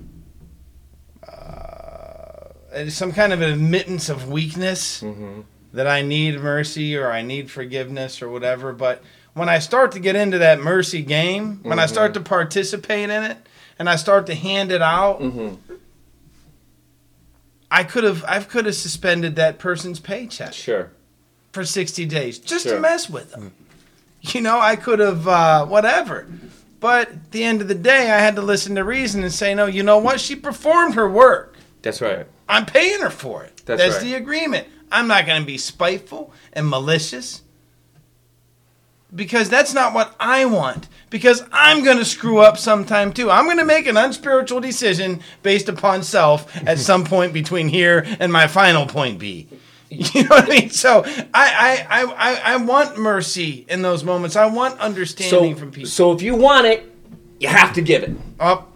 [1.29, 5.45] uh, some kind of admittance of weakness Mhm.
[5.75, 9.03] That i need mercy or i need forgiveness or whatever but
[9.35, 13.23] when i start to get into that mercy game when i start to participate in
[13.23, 13.37] it
[13.79, 15.59] and i start to hand it out Mhm.
[17.71, 20.91] i could have i could have suspended that person's paycheck Sure.
[21.53, 22.75] for 60 days just Sure.
[22.77, 23.53] to mess with them.
[24.23, 26.27] You know, I could have uh, whatever.
[26.81, 29.55] But at the end of the day, I had to listen to reason and say,
[29.55, 30.19] no, you know what?
[30.19, 31.55] She performed her work.
[31.83, 32.27] That's right.
[32.49, 33.61] I'm paying her for it.
[33.67, 34.03] That's That's right.
[34.05, 34.67] the agreement.
[34.91, 37.43] I'm not going to be spiteful and malicious
[39.15, 40.89] because that's not what I want.
[41.11, 43.31] Because I'm going to screw up sometime too.
[43.31, 48.05] I'm going to make an unspiritual decision based upon self at some point between here
[48.19, 49.49] and my final point B.
[49.91, 50.71] You know what I mean?
[50.71, 54.35] So I I, I, I, want mercy in those moments.
[54.35, 55.89] I want understanding So, from people.
[55.89, 56.91] so if you want it,
[57.39, 58.11] you have to give it.
[58.41, 58.67] oh,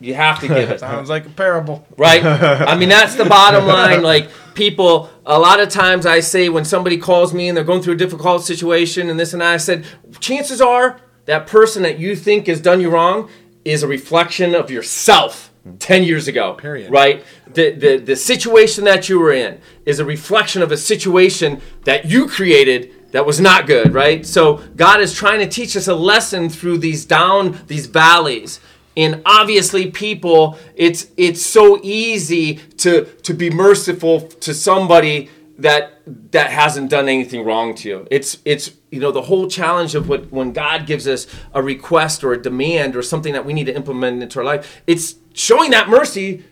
[0.00, 0.80] You have to give it.
[0.80, 1.86] sounds like a parable.
[1.96, 2.24] right?
[2.24, 4.02] I mean, that's the bottom line.
[4.02, 7.82] Like, people, a lot of times I say when somebody calls me and they're going
[7.82, 9.86] through a difficult situation and this and that, I said,
[10.20, 13.30] chances are that person that you think has done you wrong
[13.64, 16.54] is a reflection of yourself 10 years ago.
[16.54, 16.90] Period.
[16.90, 17.24] Right?
[17.52, 22.04] The, the, the situation that you were in is a reflection of a situation that
[22.04, 24.26] you created that was not good, right?
[24.26, 28.60] So God is trying to teach us a lesson through these down, these valleys
[28.96, 35.28] and obviously people it's it's so easy to to be merciful to somebody
[35.58, 36.00] that
[36.32, 40.08] that hasn't done anything wrong to you it's it's you know the whole challenge of
[40.08, 43.64] what when god gives us a request or a demand or something that we need
[43.66, 46.44] to implement into our life it's showing that mercy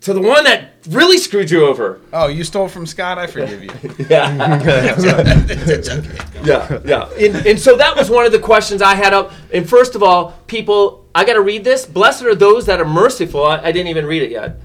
[0.00, 3.18] to the one that really screwed you over Oh, you stole from Scott?
[3.18, 3.70] I forgive you.
[4.10, 4.68] yeah,
[6.84, 7.08] yeah.
[7.18, 9.32] And, and so that was one of the questions I had up.
[9.52, 11.86] And first of all, people, I got to read this.
[11.86, 13.44] Blessed are those that are merciful.
[13.44, 14.56] I, I didn't even read it yet.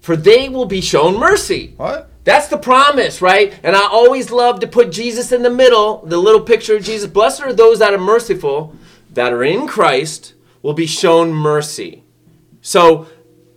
[0.00, 1.74] For they will be shown mercy.
[1.76, 2.10] What?
[2.24, 3.58] That's the promise, right?
[3.62, 7.10] And I always love to put Jesus in the middle, the little picture of Jesus.
[7.10, 8.74] Blessed are those that are merciful,
[9.10, 12.02] that are in Christ, will be shown mercy.
[12.62, 13.06] So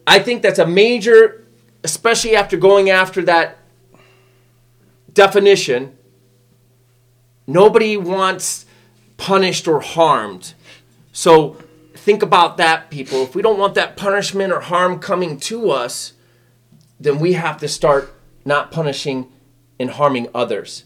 [0.06, 1.46] I think that's a major,
[1.84, 3.58] especially after going after that
[5.14, 5.98] definition.
[7.46, 8.66] Nobody wants
[9.16, 10.54] punished or harmed.
[11.14, 11.58] So
[12.08, 13.24] think about that, people.
[13.24, 16.14] If we don't want that punishment or harm coming to us,
[16.98, 18.14] then we have to start
[18.46, 19.30] not punishing
[19.78, 20.86] and harming others.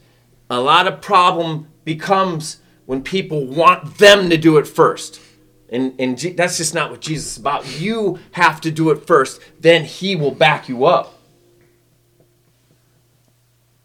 [0.50, 2.58] A lot of problem becomes
[2.88, 5.22] when people want them to do it first.
[5.70, 7.80] And, and Je- that's just not what Jesus is about.
[7.80, 11.20] You have to do it first, then he will back you up.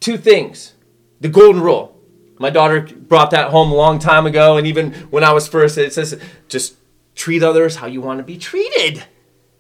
[0.00, 0.72] Two things.
[1.20, 2.00] The golden rule.
[2.38, 5.76] My daughter brought that home a long time ago, and even when I was first,
[5.76, 6.18] it says
[6.48, 6.76] just
[7.16, 9.04] treat others how you want to be treated.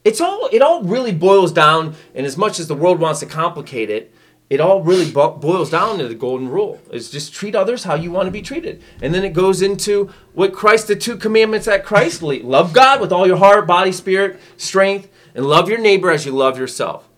[0.04, 3.26] It's all it all really boils down, and as much as the world wants to
[3.26, 4.14] complicate it,
[4.48, 6.80] it all really bo- boils down to the golden rule.
[6.92, 10.10] It's just treat others how you want to be treated, and then it goes into
[10.34, 13.90] what Christ, the two commandments that Christ le- love God with all your heart, body,
[13.90, 17.08] spirit, strength, and love your neighbor as you love yourself.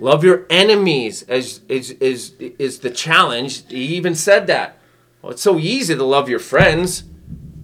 [0.00, 3.68] Love your enemies as is is is the challenge.
[3.68, 4.78] He even said that.
[5.22, 7.04] Well, it's so easy to love your friends.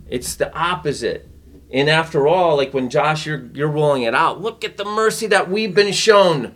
[0.08, 1.29] It's the opposite.
[1.72, 4.40] And after all, like when Josh, you're you're rolling it out.
[4.40, 6.54] Look at the mercy that we've been shown.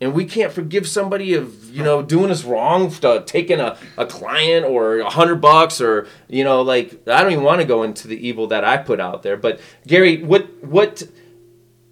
[0.00, 2.90] And we can't forgive somebody of you know doing us wrong,
[3.24, 7.44] taking a, a client or a hundred bucks or you know like I don't even
[7.44, 9.36] want to go into the evil that I put out there.
[9.36, 11.04] But Gary, what what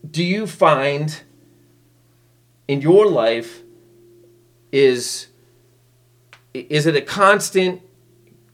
[0.08, 1.22] do you find
[2.66, 3.62] in your life
[4.72, 5.28] is
[6.54, 7.82] is it a constant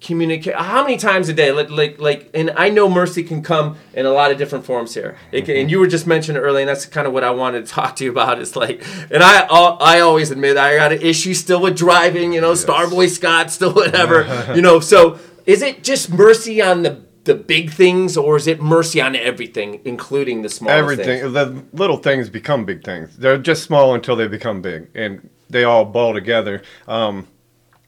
[0.07, 1.53] communicate how many times a day?
[1.53, 4.95] Like, like like and i know mercy can come in a lot of different forms
[4.95, 5.17] here.
[5.33, 7.67] It can, and you were just mentioning earlier and that's kind of what i wanted
[7.67, 11.03] to talk to you about is like and i i always admit i got an
[11.03, 15.83] issue still with driving you know starboy scott still whatever you know so is it
[15.83, 20.49] just mercy on the the big things or is it mercy on everything including the
[20.49, 21.33] small Everything, things?
[21.33, 23.17] The little things become big things.
[23.17, 26.63] They're just small until they become big, and they all ball together.
[26.87, 27.27] Um,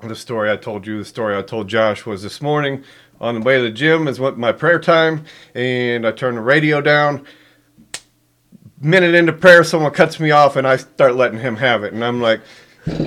[0.03, 2.85] the story I told you, the story I told Josh was this morning
[3.21, 6.41] on the way to the gym is what my prayer time, and I turn the
[6.41, 7.27] radio down.
[8.81, 12.05] Minute into prayer, someone cuts me off, and I start letting him have it, and
[12.05, 12.41] I'm like,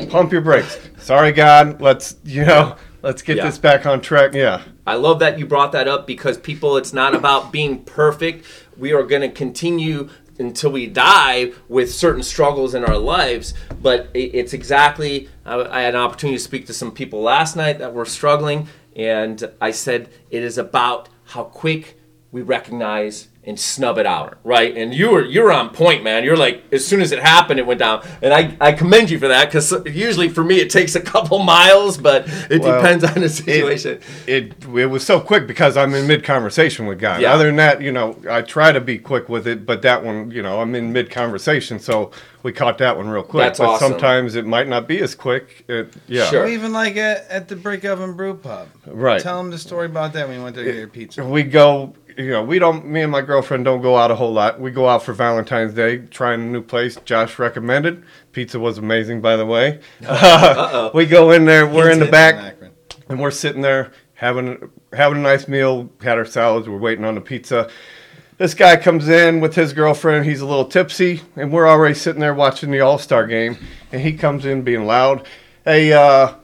[0.09, 1.81] "Pump your brakes." Sorry, God.
[1.81, 3.45] Let's you know, let's get Yeah.
[3.45, 4.33] this back on track.
[4.33, 4.63] Yeah.
[4.85, 8.45] I love that you brought that up because people, it's not about being perfect.
[8.77, 13.53] We are going to continue until we die with certain struggles in our lives.
[13.81, 17.93] But it's exactly, I had an opportunity to speak to some people last night that
[17.93, 18.67] were struggling.
[18.95, 21.99] And I said, it is about how quick
[22.31, 24.75] we recognize and snub it out, right?
[24.77, 26.23] And you were you were on point, man.
[26.23, 29.17] You're like as soon as it happened, it went down, and I, I commend you
[29.17, 33.03] for that because usually for me it takes a couple miles, but it Well, depends
[33.03, 33.99] on the situation.
[34.27, 37.21] It it was so quick because I'm in mid conversation with God.
[37.21, 37.33] Yeah.
[37.33, 40.29] Other than that, you know, I try to be quick with it, but that one,
[40.29, 42.11] you know, I'm in mid conversation, so
[42.43, 43.43] we caught that one real quick.
[43.43, 43.91] That's but awesome.
[43.91, 45.63] sometimes it might not be as quick.
[45.67, 46.25] It, yeah.
[46.25, 46.43] Sure.
[46.43, 48.67] Or even like at, at the Brick Oven Brew Pub.
[48.87, 49.21] Right.
[49.21, 51.23] Tell them the story about that when you went there to get your pizza.
[51.23, 52.85] We go, you know, we don't.
[52.85, 54.59] Me and my girlfriend don't go out a whole lot.
[54.59, 56.97] We go out for Valentine's Day, trying a new place.
[57.05, 58.03] Josh recommended.
[58.31, 59.79] Pizza was amazing, by the way.
[60.07, 60.91] Uh-oh.
[60.93, 61.67] we go in there.
[61.67, 62.55] We're in the back.
[63.09, 67.15] And we're sitting there having having a nice meal, had our salads, we're waiting on
[67.15, 67.69] the pizza.
[68.37, 70.25] This guy comes in with his girlfriend.
[70.25, 73.57] He's a little tipsy, and we're already sitting there watching the All Star game.
[73.91, 75.27] And he comes in being loud.
[75.65, 76.35] Hey, uh,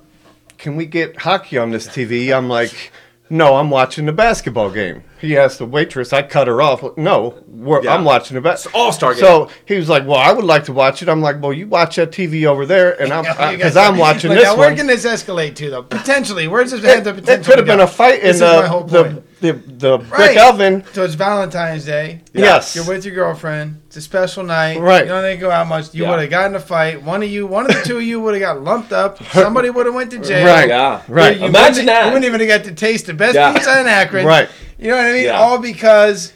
[0.57, 2.35] can we get hockey on this TV?
[2.35, 2.91] I'm like,
[3.29, 5.03] no, I'm watching the basketball game.
[5.19, 6.13] He asked the waitress.
[6.13, 6.83] I cut her off.
[6.97, 7.95] No, we're, Yeah.
[7.95, 8.81] I'm watching the It's basketball.
[8.83, 9.21] All-Star game.
[9.21, 11.67] So he was like, "Well, I would like to watch it." I'm like, "Well, you
[11.67, 13.23] watch that TV over there, and I'm
[13.55, 15.83] because I'm watching Like, this now, one." Where can this escalate to, though?
[15.83, 16.47] Potentially.
[16.47, 17.41] Where's this have the it, potential?
[17.41, 19.97] it could have been a fight in This is my whole the, the the the
[19.99, 20.37] brick Right.
[20.37, 20.83] oven.
[20.93, 22.21] So it's Valentine's Day.
[22.33, 22.75] Yes.
[22.75, 23.81] You're with your girlfriend.
[23.87, 24.79] It's a special night.
[24.79, 25.03] Right.
[25.03, 25.93] You don't think go out much.
[25.93, 26.09] You Yeah.
[26.11, 27.03] would have gotten a fight.
[27.03, 29.23] One of you, one of the two of you would have got lumped up.
[29.31, 30.43] Somebody would have went to jail.
[30.45, 30.67] Right.
[30.69, 31.01] Yeah.
[31.07, 31.37] Right.
[31.39, 32.05] You Imagine that.
[32.07, 33.53] You wouldn't even have got to taste the best Yeah.
[33.53, 34.25] pizza in Akron.
[34.25, 34.49] Right.
[34.79, 35.23] You know what I mean?
[35.25, 35.39] Yeah.
[35.39, 36.33] All because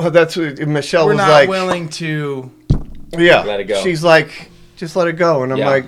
[0.00, 1.48] Oh, that's what Michelle we're was not like.
[1.48, 2.52] willing to.
[3.16, 3.42] yeah.
[3.42, 3.82] Let it go.
[3.82, 5.68] She's like, just let it go, and I'm Yeah.
[5.68, 5.86] like.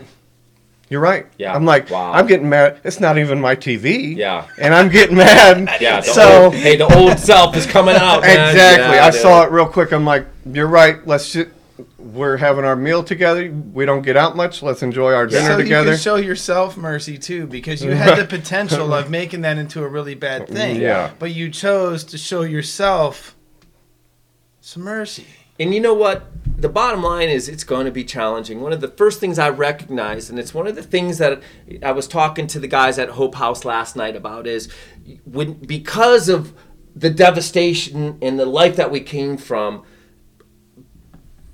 [0.88, 1.26] You're right.
[1.38, 1.54] Yeah.
[1.54, 2.10] I'm like, Wow.
[2.12, 2.80] I'm getting mad.
[2.82, 4.16] It's not even my TV.
[4.16, 4.48] Yeah.
[4.58, 5.76] And I'm getting mad.
[5.80, 6.00] Yeah.
[6.00, 8.22] The So old, hey, the old self is coming out.
[8.22, 8.50] Man.
[8.50, 8.96] exactly.
[8.96, 9.20] Yeah, I dude.
[9.20, 9.92] saw it real quick.
[9.92, 10.96] I'm like, you're right.
[11.06, 11.50] Let's just.
[11.98, 13.50] We're having our meal together.
[13.50, 14.62] We don't get out much.
[14.62, 15.90] Let's enjoy our dinner so you together.
[15.92, 19.88] can show yourself mercy too, because you had the potential of making that into a
[19.88, 20.80] really bad thing.
[20.80, 21.12] Yeah.
[21.18, 23.36] But you chose to show yourself
[24.60, 25.26] some mercy.
[25.58, 26.26] And you know what?
[26.60, 28.60] The bottom line is it's going to be challenging.
[28.62, 31.42] One of the first things I recognized, and it's one of the things that
[31.82, 34.72] I was talking to the guys at Hope House last night about, is
[35.24, 36.54] when because of
[36.96, 39.84] the devastation and the life that we came from,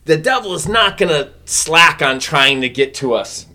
[0.06, 3.46] the devil is not going to slack on trying to get to us.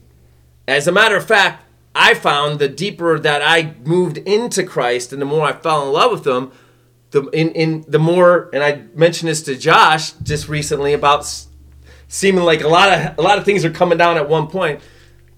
[0.68, 5.22] As a matter of fact, I found the deeper that I moved into Christ and
[5.22, 6.52] the more I fell in love with Him,
[7.12, 11.28] the in, in the more and I mentioned this to Josh just recently about
[12.08, 14.82] seeming like a lot of a lot of things are coming down at one point.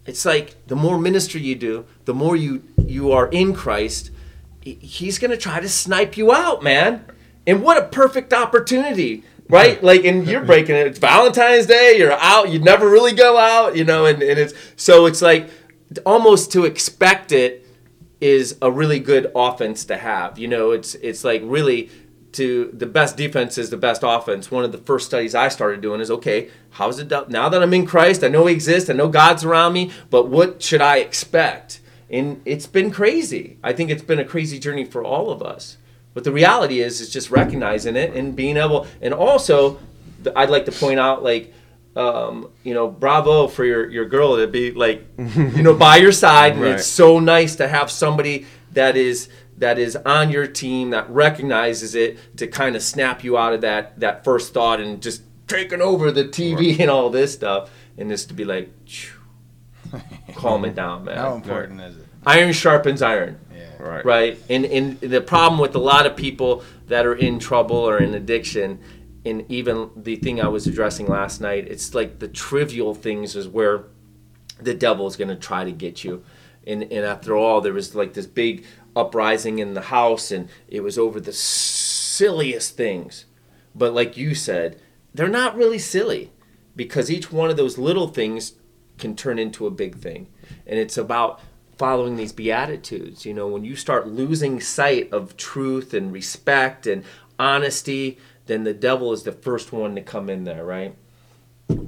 [0.06, 4.12] It's like the more ministry you do, the more you you are in Christ,
[4.62, 7.06] he's going to try to snipe you out, man.
[7.48, 9.84] And what a perfect opportunity, right?
[9.84, 10.88] Like, and you're breaking it.
[10.88, 11.98] It's Valentine's Day.
[11.98, 12.50] You're out.
[12.50, 14.06] You never really go out, you know.
[14.06, 15.50] And, and it's so it's like
[16.06, 17.68] almost to expect it
[18.22, 20.40] is a really good offense to have.
[20.40, 21.90] You know, it's it's like really
[22.34, 24.50] to the best defense is the best offense.
[24.50, 27.26] One of the first studies I started doing is okay, how's it done?
[27.30, 30.28] now that I'm in Christ, I know He exists, I know God's around me, but
[30.28, 31.80] what should I expect?
[32.10, 33.58] And it's been crazy.
[33.64, 35.78] I think it's been a crazy journey for all of us.
[36.14, 39.80] But the reality is, is just recognizing it and being able, and also,
[40.36, 41.54] I'd like to point out, like,
[41.96, 46.12] um, you know, bravo for your, your girl to be like, you know, by your
[46.12, 46.72] side, and Right.
[46.76, 51.94] it's so nice to have somebody that is that is on your team that recognizes
[51.94, 55.80] it to kind of snap you out of that that first thought and just taking
[55.82, 58.70] over the TV and all this stuff, and just to be like,
[60.36, 61.18] calm it down, man.
[61.18, 62.03] How important is it?
[62.26, 63.40] Iron sharpens iron.
[63.54, 63.78] Yeah.
[63.80, 64.06] right.
[64.06, 64.40] right?
[64.50, 68.14] And and the problem with a lot of people that are in trouble or in
[68.14, 68.80] addiction
[69.26, 73.48] and even the thing i was addressing last night it's like the trivial things is
[73.48, 73.86] where
[74.64, 76.24] the devil is going to try to get you.
[76.66, 80.82] And and after all there was like this big uprising in the house and it
[80.82, 83.26] was over the silliest things.
[83.76, 84.80] But like you said
[85.14, 86.32] they're not really silly
[86.76, 88.54] because each one of those little things
[88.98, 90.28] can turn into a big thing.
[90.66, 91.40] And it's about
[91.78, 97.04] following these beatitudes you know when you start losing sight of truth and respect and
[97.40, 100.96] honesty then the devil is the first one to come in there right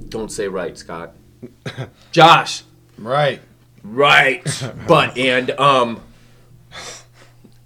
[0.08, 1.14] don't say right scott
[2.12, 2.62] josh
[2.98, 3.40] Right.
[3.82, 4.42] Right.
[4.88, 6.00] but and um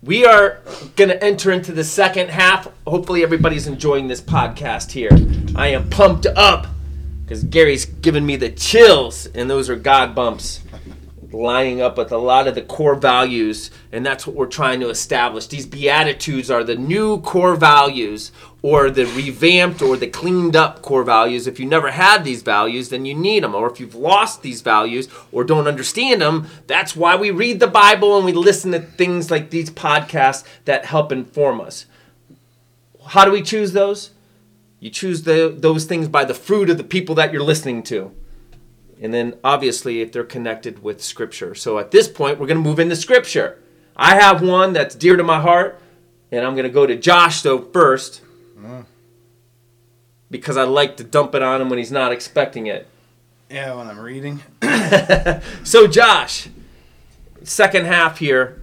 [0.03, 0.61] we are
[0.97, 2.69] going to enter into the second half.
[2.87, 5.11] Hopefully everybody's enjoying this podcast here.
[5.55, 6.69] I am pumped up
[7.29, 10.61] cuz Gary's giving me the chills and those are god bumps
[11.33, 14.89] lining up with a lot of the core values and that's what we're trying to
[14.89, 15.47] establish.
[15.47, 21.05] These beatitudes are the new core values or the revamped or the cleaned up core
[21.05, 21.47] values.
[21.47, 23.55] If you never had these values, then you need them.
[23.55, 27.67] Or if you've lost these values or don't understand them, that's why we read the
[27.67, 31.87] Bible and we listen to things like these podcasts that help inform us.
[33.07, 34.11] How do we choose those?
[34.79, 38.15] You choose the, those things by the fruit of the people that you're listening to.
[39.01, 41.55] And then obviously if they're connected with Scripture.
[41.55, 43.59] So at this point, we're going to move into Scripture.
[43.97, 45.81] I have one that's dear to my heart,
[46.31, 48.23] and I'm going to go to Josh though first.
[50.31, 52.87] Because I like to dump it on him when he's not expecting it.
[53.51, 54.43] Yeah, when I'm reading.
[55.65, 56.49] So, Josh,
[57.45, 58.61] second half here,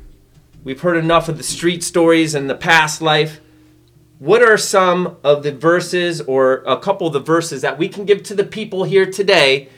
[0.64, 3.40] we've heard enough of the street stories and the past life.
[4.20, 8.06] What are some of the verses or a couple of the verses that we can
[8.06, 9.70] give to the people here today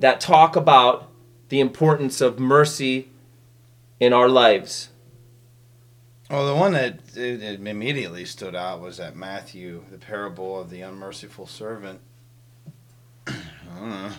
[0.00, 1.08] that talk about
[1.48, 3.08] the importance of mercy
[4.00, 4.88] in our lives?
[6.30, 10.70] Well, the one that it, it immediately stood out was that Matthew, the parable of
[10.70, 12.00] the unmerciful servant.
[13.26, 13.32] I
[13.78, 14.10] don't know.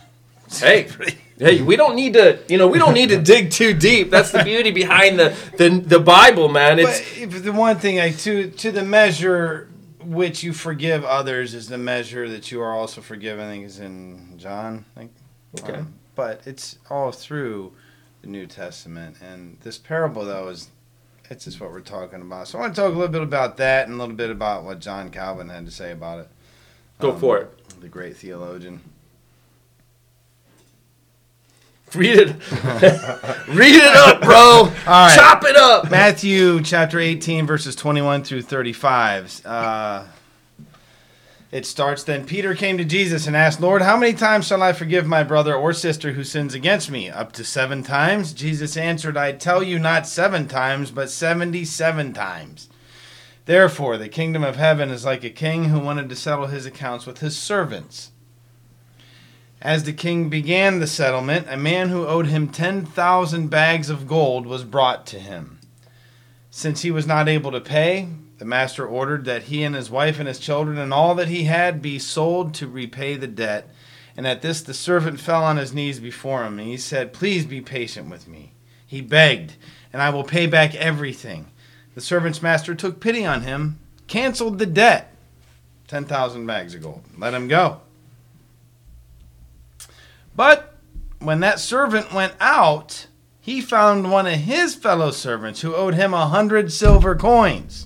[0.51, 0.89] Hey,
[1.39, 4.09] hey, we don't need to, you know, we don't need to dig too deep.
[4.09, 6.79] That's the beauty behind the the, the Bible, man.
[6.79, 9.69] It's But the one thing I to to the measure
[10.03, 13.45] which you forgive others is the measure that you are also forgiven.
[13.45, 14.83] I think is in John.
[14.95, 15.11] I think.
[15.59, 15.73] Okay.
[15.79, 17.73] Um, but it's all through
[18.21, 20.69] the New Testament, and this parable though is
[21.29, 22.47] it's just what we're talking about.
[22.47, 24.63] So I want to talk a little bit about that and a little bit about
[24.63, 26.27] what John Calvin had to say about it.
[26.99, 27.79] go Um, for it.
[27.79, 28.81] The great theologian.
[31.95, 32.27] Read it.
[33.49, 34.71] Read it up, bro.
[34.87, 35.13] right.
[35.15, 35.89] Chop it up.
[35.91, 39.41] Matthew chapter 18, verses 21 through 35.
[39.45, 40.05] Uh,
[41.51, 44.71] it starts Then Peter came to Jesus and asked, Lord, how many times shall I
[44.71, 47.09] forgive my brother or sister who sins against me?
[47.09, 48.31] Up to seven times?
[48.31, 52.69] Jesus answered, I tell you not seven times, but seventy seven times.
[53.45, 57.05] Therefore, the kingdom of heaven is like a king who wanted to settle his accounts
[57.05, 58.11] with his servants.
[59.61, 64.47] As the king began the settlement, a man who owed him 10,000 bags of gold
[64.47, 65.59] was brought to him.
[66.49, 68.07] Since he was not able to pay,
[68.41, 71.43] the master ordered that he and his wife and his children and all that he
[71.43, 73.69] had be sold to repay the debt.
[74.17, 77.45] And at this, the servant fell on his knees before him, and he said, Please
[77.45, 78.53] be patient with me.
[78.87, 79.57] He begged,
[79.93, 81.51] and I will pay back everything.
[81.93, 83.77] The servant's master took pity on him,
[84.07, 85.13] canceled the debt
[85.87, 87.03] 10,000 bags of gold.
[87.19, 87.81] Let him go.
[90.35, 90.77] But
[91.19, 93.05] when that servant went out,
[93.39, 97.85] he found one of his fellow servants who owed him a hundred silver coins.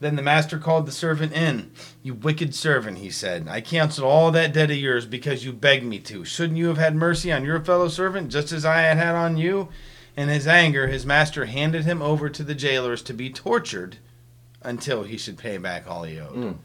[0.00, 1.70] Then the master called the servant in.
[2.02, 3.46] You wicked servant, he said.
[3.48, 6.24] I canceled all that debt of yours because you begged me to.
[6.24, 9.36] Shouldn't you have had mercy on your fellow servant just as I had had on
[9.36, 9.68] you?
[10.16, 13.98] In his anger, his master handed him over to the jailers to be tortured
[14.62, 16.34] until he should pay back all he owed.
[16.34, 16.56] Mm.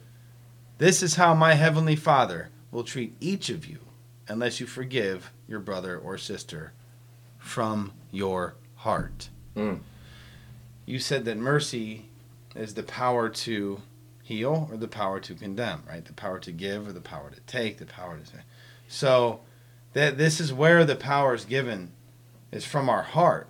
[0.78, 3.80] This is how my heavenly Father will treat each of you
[4.28, 6.74] unless you forgive your brother or sister
[7.38, 9.30] from your heart.
[9.56, 9.80] Mm.
[10.86, 12.09] You said that mercy
[12.60, 13.82] is the power to
[14.24, 16.06] heal or the power to condemn, right?
[16.06, 18.40] The power to give or the power to take, the power to say.
[18.88, 19.42] So
[19.94, 21.94] that this is where the power is given
[22.52, 23.50] is from our heart.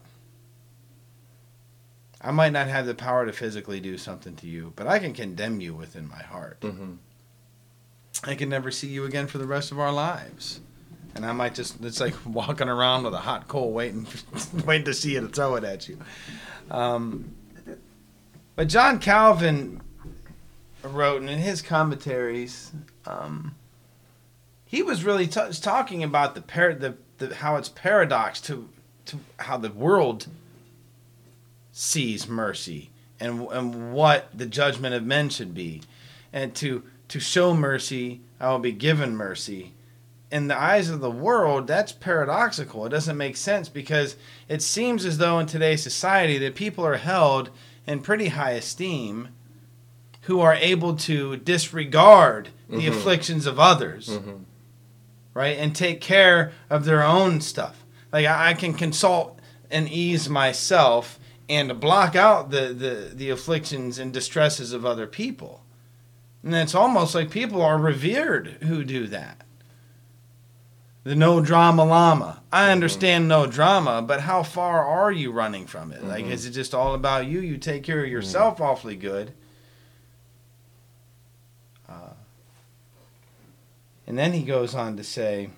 [2.21, 5.13] I might not have the power to physically do something to you, but I can
[5.13, 6.59] condemn you within my heart.
[6.61, 6.93] Mm-hmm.
[8.23, 10.59] I can never see you again for the rest of our lives.
[11.15, 14.07] And I might just, it's like walking around with a hot coal waiting,
[14.65, 15.97] waiting to see you to throw it at you.
[16.69, 17.33] Um,
[18.59, 19.79] but John Calvin
[20.83, 22.73] wrote, and in his commentaries,
[23.05, 23.55] um,
[24.65, 28.67] he was really t- talking about the, par- the, the how it's paradox to,
[29.05, 30.27] to how the world
[31.71, 35.81] sees mercy and, and what the judgment of men should be.
[36.33, 39.71] And to, to show mercy, I will be given mercy.
[40.33, 42.85] In the eyes of the world, that's paradoxical.
[42.85, 44.17] It doesn't make sense because
[44.49, 47.51] it seems as though in today's society that people are held
[47.89, 49.29] in pretty high esteem
[50.23, 52.89] who are able to disregard the Mhm.
[52.89, 54.43] afflictions of others, Mm-hmm.
[55.33, 55.57] right?
[55.57, 57.83] And take care of their own stuff.
[58.13, 59.39] Like I, I can consult
[59.71, 61.19] and ease myself
[61.49, 65.63] and block out the, the, the afflictions and distresses of other people.
[66.43, 69.41] And it's almost like people are revered who do that.
[71.03, 72.41] The no drama llama.
[72.51, 76.03] I understand no drama, but how far are you running from it?
[76.03, 76.31] Like, Mhm.
[76.31, 77.39] is it just all about you?
[77.39, 79.33] You take care of yourself awfully good.
[81.87, 82.13] Uh,
[84.05, 85.49] and then he goes on to say,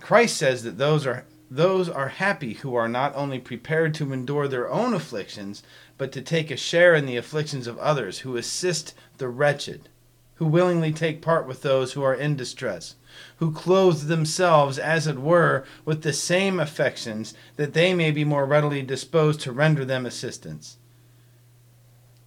[0.00, 4.48] Christ says that those are those are happy who are not only prepared to endure
[4.48, 5.62] their own afflictions,
[5.98, 9.90] but to take a share in the afflictions of others, who assist the wretched,
[10.36, 12.94] who willingly take part with those who are in distress,
[13.36, 18.46] who clothe themselves, as it were, with the same affections, that they may be more
[18.46, 20.76] readily disposed to render them assistance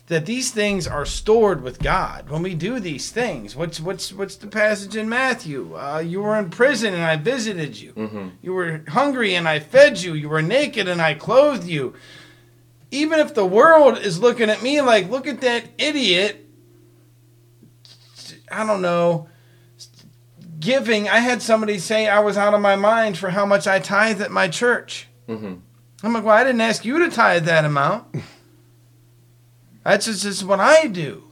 [0.07, 3.55] that these things are stored with God when we do these things.
[3.55, 5.75] What's what's what's the passage in Matthew?
[5.75, 7.93] Uh, you were in prison and I visited you.
[7.93, 8.27] Mm-hmm.
[8.41, 10.13] You were hungry and I fed you.
[10.13, 11.95] You were naked and I clothed you.
[12.91, 16.45] Even if the world is looking at me like, look at that idiot.
[18.51, 19.27] I don't know.
[20.65, 21.07] Giving.
[21.07, 24.19] I had somebody say I was out of my mind for how much I tithe
[24.19, 25.07] at my church.
[25.29, 25.55] Mm-hmm.
[26.03, 28.15] I'm like, well, I didn't ask you to tithe that amount.
[29.83, 31.23] That's just, just what I do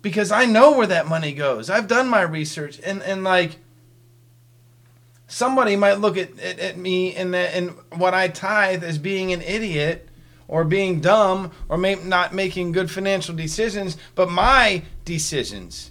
[0.00, 1.68] because I know where that money goes.
[1.68, 3.56] I've done my research and, and like
[5.26, 9.42] somebody might look at, at, at me and, and what I tithe as being an
[9.42, 10.08] idiot
[10.48, 15.90] or being dumb or may, not making good financial decisions, but my decisions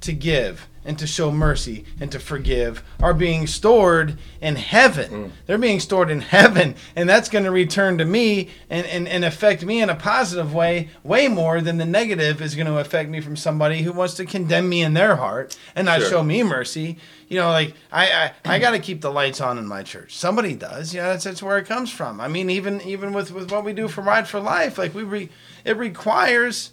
[0.00, 5.10] to give and to show mercy and to forgive are being stored in heaven.
[5.10, 5.30] Mm.
[5.46, 9.24] They're being stored in heaven, and that's going to return to me and, and, and
[9.24, 13.10] affect me in a positive way, way more than the negative is going to affect
[13.10, 16.10] me from somebody who wants to condemn me in their heart and not Sure.
[16.10, 16.96] show me mercy.
[17.28, 20.16] You know, like I I, I got to keep the lights on in my church.
[20.16, 20.92] Somebody does.
[20.92, 22.20] Yeah, that's that's where it comes from.
[22.20, 25.04] I mean, even even with with what we do for Ride for Life, like we
[25.04, 25.28] re,
[25.64, 26.72] it requires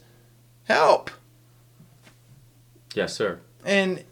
[0.64, 1.12] help
[2.97, 3.39] Yes, sir.
[3.68, 4.03] And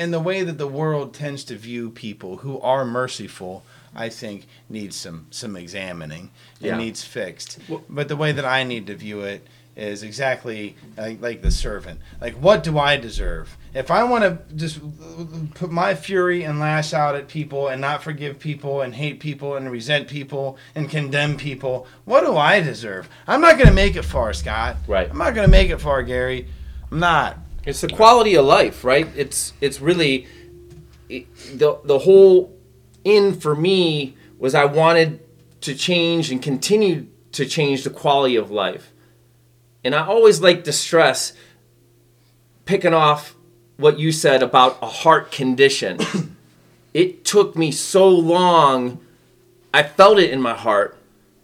[0.00, 3.62] and the way that the world tends to view people who are merciful
[3.94, 6.30] i think needs some some examining.
[6.60, 6.76] It Yeah.
[6.76, 7.58] needs fixed.
[7.68, 9.46] Well- but the way that i need to view it
[9.76, 12.00] is exactly like, like the servant.
[12.20, 13.56] Like what do i deserve?
[13.74, 14.80] If i want to just
[15.54, 19.56] put my fury and lash out at people and not forgive people and hate people
[19.56, 23.08] and resent people and condemn people what do i deserve?
[23.26, 24.76] I'm not going to make it far scott.
[24.86, 25.08] Right.
[25.10, 26.46] i'm not going to make it far gary.
[26.92, 27.38] I'm not
[27.68, 29.06] It's the quality of life, right?
[29.14, 30.26] It's it's really
[31.10, 31.26] it,
[31.58, 32.56] the the whole
[33.04, 35.20] in for me was I wanted
[35.60, 38.90] to change and continue to change the quality of life.
[39.84, 41.34] And I always like to stress
[42.64, 43.36] picking off
[43.76, 45.98] what you said about a heart condition.
[46.94, 48.98] it took me so long
[49.74, 50.96] I felt it in my heart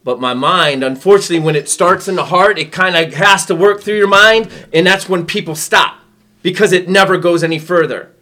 [0.03, 3.55] but my mind, unfortunately, when it starts in the heart, it kind of has to
[3.55, 6.04] work through your mind, and that's when people stop
[6.45, 8.13] because it never goes any further.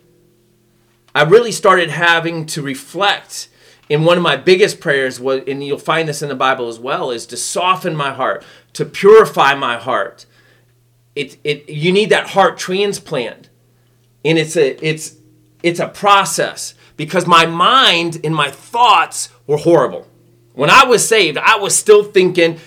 [1.13, 3.49] I really started having to reflect.
[3.89, 7.11] in one of my biggest prayers and you'll find this in the Bible as well,
[7.11, 8.43] is to soften my heart,
[8.75, 10.25] to purify my heart.
[11.15, 13.51] It, it, you need that heart transplant,
[14.25, 15.17] and it's a, it's,
[15.63, 20.07] it's a process because my mind and my thoughts were horrible.
[20.55, 22.61] When I was saved, I was still thinking,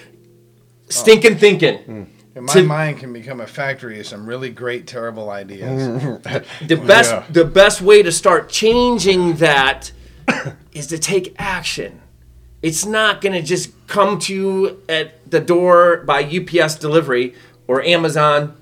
[0.90, 1.78] stinking thinking.
[1.80, 2.04] Hmm.
[2.36, 6.02] And my To- mind can become a factory of some really great, terrible ideas.
[6.68, 7.24] The best, Yeah.
[7.30, 9.92] the best way to start changing that
[10.74, 12.02] is to take action.
[12.62, 17.36] It's not going to just come to you at the door by UPS delivery
[17.68, 18.56] or Amazon.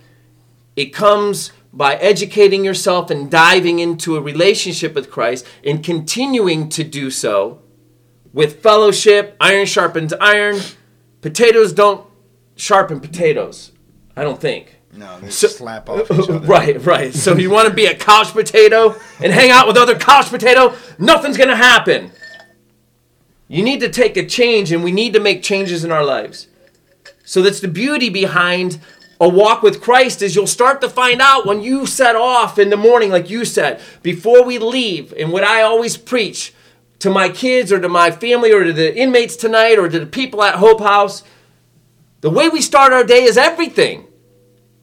[0.75, 6.83] It comes by educating yourself and diving into a relationship with Christ and continuing to
[6.83, 7.61] do so
[8.33, 9.35] with fellowship.
[9.39, 10.59] Iron sharpens iron.
[11.21, 12.05] Potatoes don't
[12.55, 13.71] sharpen potatoes,
[14.15, 14.77] I don't think.
[14.95, 16.39] No, they So- slap off each other.
[16.39, 17.13] Right, right.
[17.13, 20.75] So you want to be a couch potato and hang out with other couch potato?
[20.99, 22.11] Nothing's going to happen.
[23.47, 26.47] You need to take a change and we need to make changes in our lives.
[27.25, 28.79] So that's the beauty behind
[29.19, 32.69] a walk with Christ is you'll start to find out when you set off in
[32.69, 36.53] the morning like you said, before we leave and what I always preach
[36.99, 40.05] to my kids or to my family or to the inmates tonight or to the
[40.05, 41.23] people at Hope House,
[42.23, 44.07] the way we start our day is everything.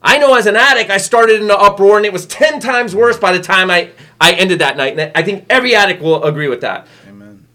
[0.02, 2.94] I know as an addict, I started in the uproar and it was 10 times
[2.94, 4.98] worse by the time I, I ended that night.
[4.98, 6.86] And I think every addict will agree with that.
[7.08, 7.46] Amen.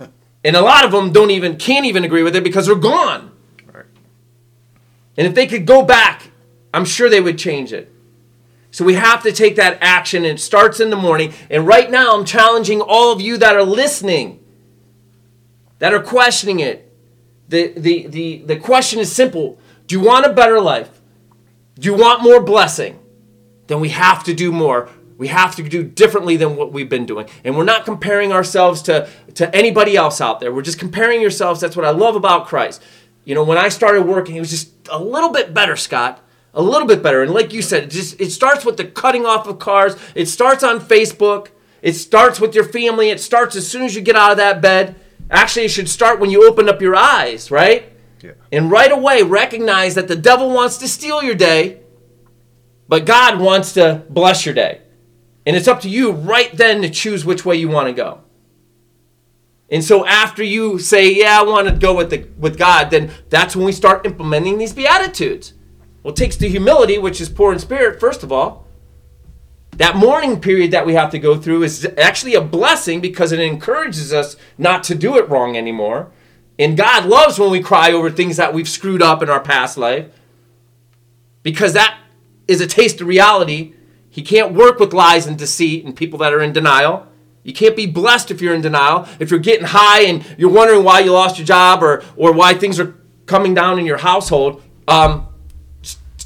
[0.44, 3.30] And a lot of them don't even, can't even agree with it because they're gone.
[3.72, 3.84] Right.
[5.16, 6.32] And if they could go back,
[6.74, 7.92] I'm sure they would change it.
[8.72, 11.32] So we have to take that action and it starts in the morning.
[11.48, 14.42] And right now, I'm challenging all of you that are listening,
[15.78, 16.87] that are questioning it.
[17.48, 21.00] The, the, the, the question is simple Do you want a better life?
[21.78, 22.98] Do you want more blessing?
[23.68, 24.88] Then we have to do more.
[25.18, 27.28] We have to do differently than what we've been doing.
[27.44, 30.52] And we're not comparing ourselves to, to anybody else out there.
[30.52, 31.60] We're just comparing yourselves.
[31.60, 32.82] That's what I love about Christ.
[33.24, 36.24] You know, when I started working, it was just a little bit better, Scott.
[36.54, 37.22] A little bit better.
[37.22, 39.96] And like you said, it just it starts with the cutting off of cars.
[40.14, 41.48] It starts on Facebook.
[41.82, 43.10] It starts with your family.
[43.10, 44.96] It starts as soon as you get out of that bed.
[45.30, 47.92] Actually, it should start when you open up your eyes, right?
[48.22, 48.32] Yeah.
[48.50, 51.80] And right away recognize that the devil wants to steal your day,
[52.88, 54.80] but God wants to bless your day.
[55.44, 58.20] And it's up to you right then to choose which way you want to go.
[59.70, 63.10] And so after you say, "Yeah, I want to go with the with God," then
[63.28, 65.52] that's when we start implementing these beatitudes.
[66.02, 68.66] Well, it takes the humility, which is poor in spirit, first of all.
[69.78, 73.38] That mourning period that we have to go through is actually a blessing because it
[73.38, 76.10] encourages us not to do it wrong anymore.
[76.58, 79.78] And God loves when we cry over things that we've screwed up in our past
[79.78, 80.10] life
[81.44, 81.96] because that
[82.48, 83.74] is a taste of reality.
[84.10, 87.06] He can't work with lies and deceit and people that are in denial.
[87.44, 89.06] You can't be blessed if you're in denial.
[89.20, 92.54] If you're getting high and you're wondering why you lost your job or, or why
[92.54, 95.27] things are coming down in your household, um,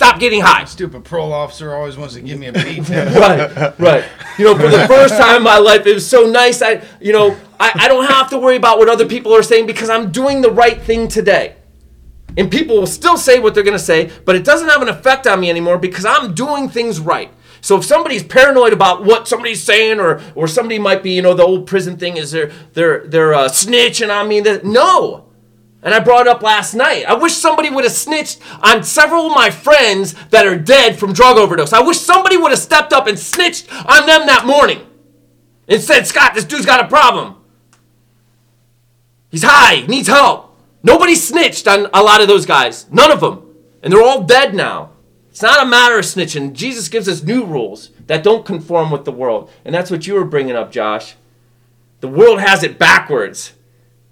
[0.03, 0.65] stop getting high.
[0.65, 2.89] Stupid parole officer always wants to give me a beat.
[2.89, 4.05] right, right.
[4.37, 6.61] You know, for the first time in my life, it was so nice.
[6.61, 9.67] I, you know, I, I don't have to worry about what other people are saying
[9.67, 11.57] because I'm doing the right thing today.
[12.37, 14.89] And people will still say what they're going to say, but it doesn't have an
[14.89, 17.31] effect on me anymore because I'm doing things right.
[17.61, 21.35] So if somebody's paranoid about what somebody's saying, or or somebody might be, you know,
[21.35, 24.41] the old prison thing is they're they're they're uh, snitching on me.
[24.41, 25.29] That no.
[25.83, 27.05] And I brought up last night.
[27.07, 31.13] I wish somebody would have snitched on several of my friends that are dead from
[31.13, 31.73] drug overdose.
[31.73, 34.87] I wish somebody would have stepped up and snitched on them that morning
[35.67, 37.37] and said, Scott, this dude's got a problem.
[39.31, 40.55] He's high, needs help.
[40.85, 42.87] Nobody snitched on a lot of those guys.
[42.91, 43.49] None of them.
[43.83, 44.91] And they're all dead now.
[45.31, 46.53] It's not a matter of snitching.
[46.53, 49.51] Jesus gives us new rules that don't conform with the world.
[49.65, 51.15] And that's what you were bringing up, Josh.
[52.01, 53.55] The world has it backwards.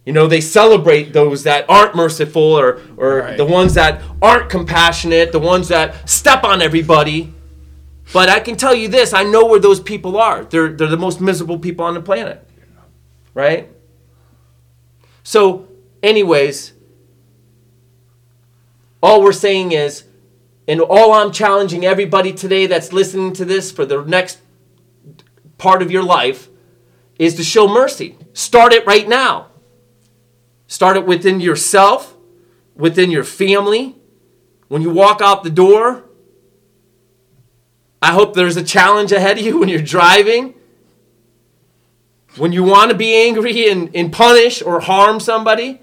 [0.06, 3.36] You know, they celebrate those that aren't merciful or, or Right.
[3.36, 7.34] the ones that aren't compassionate, the ones that step on everybody.
[8.12, 10.44] But I can tell you this I know where those people are.
[10.44, 12.46] They're, they're the most miserable people on the planet.
[13.34, 13.68] Right?
[15.22, 15.68] So,
[16.02, 16.72] anyways,
[19.02, 20.04] all we're saying is,
[20.66, 24.38] and all I'm challenging everybody today that's listening to this for the next
[25.58, 26.48] part of your life
[27.18, 28.16] is to show mercy.
[28.32, 29.49] Start it right now.
[30.70, 32.16] Start it within yourself,
[32.76, 33.96] within your family.
[34.68, 36.04] When you walk out the door,
[38.00, 40.54] I hope there's a challenge ahead of you when you're driving.
[42.36, 45.82] When you want to be angry and, and punish or harm somebody.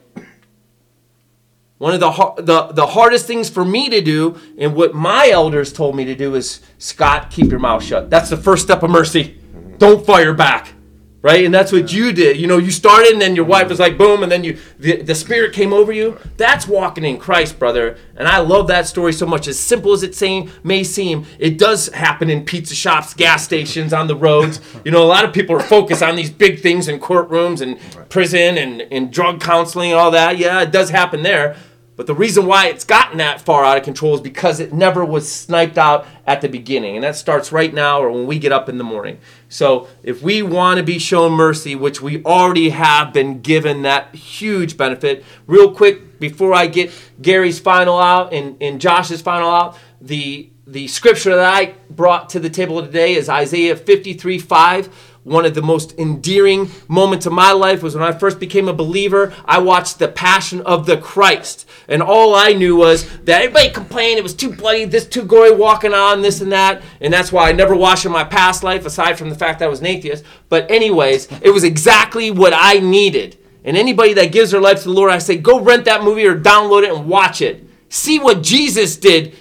[1.80, 2.12] One of the,
[2.42, 6.16] the the hardest things for me to do, and what my elders told me to
[6.16, 8.10] do, is Scott, keep your mouth shut.
[8.10, 9.38] That's the first step of mercy.
[9.80, 10.74] Don't fire back,
[11.22, 11.44] right?
[11.44, 12.38] And that's what you did.
[12.38, 15.02] You know, you started, and then your wife was like, boom, and then you the,
[15.02, 16.18] the spirit came over you.
[16.38, 17.98] That's walking in Christ, brother.
[18.16, 19.48] And I love that story so much.
[19.48, 23.94] As simple as it seem, may seem, it does happen in pizza shops, gas stations,
[23.94, 24.60] on the roads.
[24.86, 27.80] You know, a lot of people are focused on these big things in courtrooms and
[28.10, 30.38] prison and, and drug counseling and all that.
[30.38, 31.58] Yeah, it does happen there.
[31.98, 35.04] But the reason why it's gotten that far out of control is because it never
[35.04, 36.96] was sniped out at the beginning.
[36.96, 39.18] And that starts right now or when we get up in the morning.
[39.50, 44.14] So if we want to be shown mercy, which we already have been given that
[44.14, 49.76] huge benefit, real quick before I get Gary's final out and, and Josh's final out,
[50.00, 55.46] the the scripture that I brought to the table today is Isaiah 53 5 one
[55.46, 59.34] of the most endearing moments of my life was when I first became a believer.
[59.44, 64.20] I watched the Passion of the Christ, and all I knew was that everybody complained
[64.20, 67.50] it was too bloody, this too gory, walking on this and that, and that's why
[67.50, 69.88] I never watched in my past life, aside from the fact that I was an
[69.88, 70.24] atheist.
[70.48, 73.38] But anyways, it was exactly what I needed.
[73.66, 76.26] And anybody that gives their life to the Lord, I say, go rent that movie
[76.26, 77.68] or download it and watch it.
[77.90, 79.36] See what Jesus did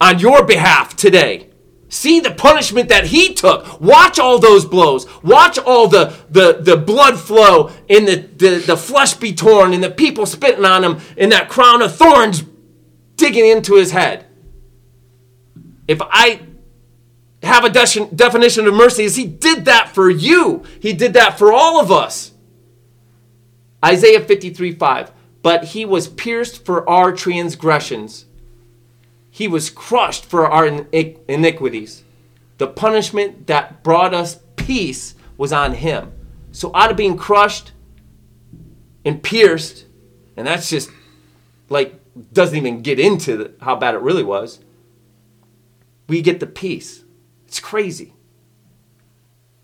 [0.00, 1.49] on your behalf today.
[1.90, 3.80] See the punishment that he took.
[3.80, 5.06] Watch all those blows.
[5.24, 9.82] Watch all the, the, the blood flow and the, the, the flesh be torn and
[9.82, 12.44] the people spitting on him and that crown of thorns
[13.16, 14.24] digging into his head.
[15.88, 16.42] If I
[17.42, 20.62] have a de- definition of mercy, is he did that for you.
[20.78, 22.30] He did that for all of us.
[23.84, 25.12] Isaiah 53 5.
[25.42, 28.26] But he was pierced for our transgressions.
[29.30, 32.02] He was crushed for our iniquities.
[32.58, 36.12] The punishment that brought us peace was on him.
[36.52, 37.72] So, out of being crushed
[39.04, 39.86] and pierced,
[40.36, 40.90] and that's just
[41.68, 42.00] like
[42.32, 44.58] doesn't even get into the, how bad it really was,
[46.08, 47.04] we get the peace.
[47.46, 48.12] It's crazy.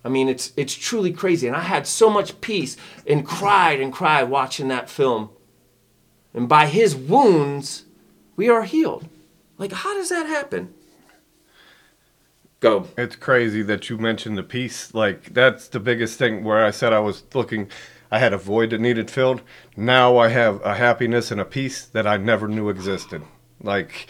[0.04, 1.48] I mean, it's it's truly crazy.
[1.48, 5.30] And I had so much peace and cried and cried watching that film.
[6.32, 7.84] And by his wounds,
[8.36, 9.08] we are healed.
[9.59, 10.74] Like, how does that happen?
[12.61, 12.88] Go.
[12.96, 14.94] It's crazy that you mentioned the peace.
[14.94, 16.42] Like that's the biggest thing.
[16.42, 17.70] Where I said I was looking,
[18.11, 19.42] I had a void that needed filled.
[19.76, 23.22] Now I have a happiness and a peace that I never knew existed.
[23.62, 24.07] Like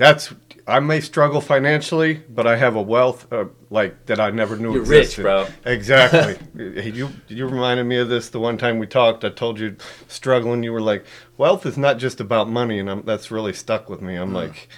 [0.00, 0.32] that's
[0.66, 4.72] I may struggle financially, but I have a wealth uh, like that I never knew
[4.72, 5.22] You're rich, existed.
[5.22, 5.46] bro.
[5.66, 6.38] Exactly.
[6.90, 9.24] you you reminded me of this the one time we talked.
[9.24, 9.76] I told you
[10.08, 10.62] struggling.
[10.62, 11.04] You were like,
[11.36, 14.14] wealth is not just about money, and I'm, that's really stuck with me.
[14.16, 14.68] I'm like,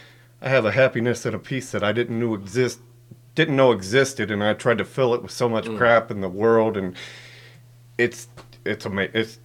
[0.41, 2.81] I have a happiness and a peace that I didn't know exist,
[3.37, 6.29] didn't know existed, and I tried to fill it with so much crap in the
[6.29, 6.97] world, and
[7.97, 8.27] it's
[8.65, 9.39] it's ama- it's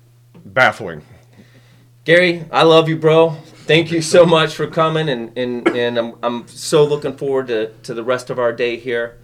[0.44, 1.04] baffling.
[2.04, 3.38] Gary, I love you, bro.
[3.68, 7.74] Thank you so much for coming, and, and, and I'm, I'm so looking forward to,
[7.84, 9.18] to the rest of our day here.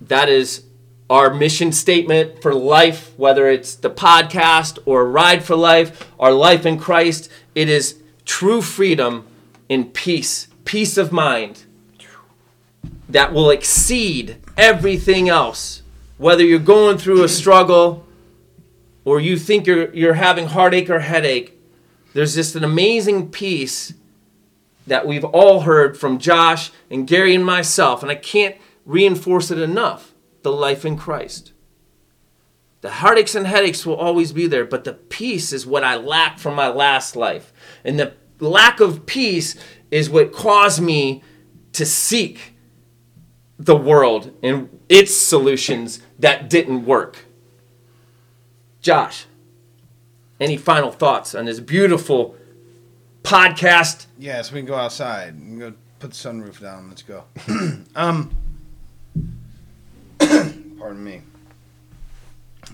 [0.00, 0.64] That is
[1.10, 6.64] our mission statement for life, whether it's the podcast or Ride for Life, our life
[6.64, 7.30] in Christ.
[7.54, 9.26] It is true freedom
[9.68, 11.66] in peace, peace of mind
[13.10, 15.82] that will exceed everything else.
[16.16, 18.06] Whether you're going through a struggle,
[19.04, 21.51] or you think you're you're having heartache or headache,
[22.12, 23.94] there's just an amazing peace
[24.86, 29.58] that we've all heard from Josh and Gary and myself, and I can't reinforce it
[29.58, 30.12] enough.
[30.42, 31.52] The life in Christ.
[32.80, 36.40] The heartaches and headaches will always be there, but the peace is what I lack
[36.40, 37.52] from my last life.
[37.84, 39.54] And the lack of peace
[39.92, 41.22] is what caused me
[41.74, 42.56] to seek
[43.56, 47.26] the world and its solutions that didn't work.
[48.80, 49.26] Josh,
[50.40, 52.36] any final thoughts on this beautiful
[53.22, 54.06] podcast?
[54.18, 55.34] Yes, we can go outside.
[55.34, 56.88] Can go put the sunroof down.
[56.88, 57.24] Let's go.
[57.96, 58.34] um,
[60.18, 61.22] pardon me.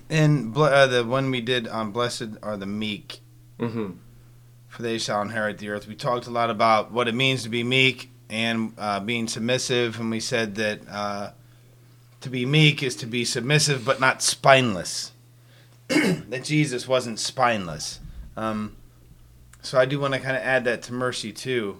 [0.09, 3.21] In ble- uh, the one we did on blessed are the meek,
[3.59, 3.91] Mm-hmm.
[4.69, 5.85] for they shall inherit the earth.
[5.87, 9.99] We talked a lot about what it means to be meek and uh, being submissive,
[9.99, 11.31] and we said that uh,
[12.21, 15.11] to be meek is to be submissive but not spineless.
[16.29, 17.99] that Jesus wasn't spineless.
[18.37, 18.75] Um,
[19.61, 21.79] so I do want to kind of add that to mercy too.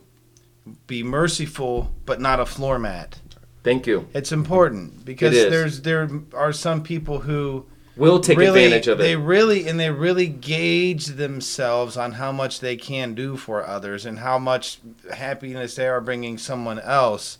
[0.87, 3.19] Be merciful but not a floor mat.
[3.63, 4.07] Thank you.
[4.13, 8.99] It's important because It there's there are some people who We'll take really, advantage of
[8.99, 9.03] it.
[9.03, 14.05] They really and they really gauge themselves on how much they can do for others
[14.05, 14.79] and how much
[15.13, 17.37] happiness they are bringing someone else,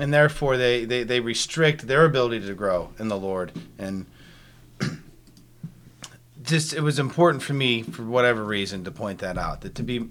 [0.00, 4.06] and therefore they they, they restrict their ability to grow in the Lord and.
[6.48, 9.82] Just it was important for me for whatever reason to point that out that to
[9.82, 10.08] be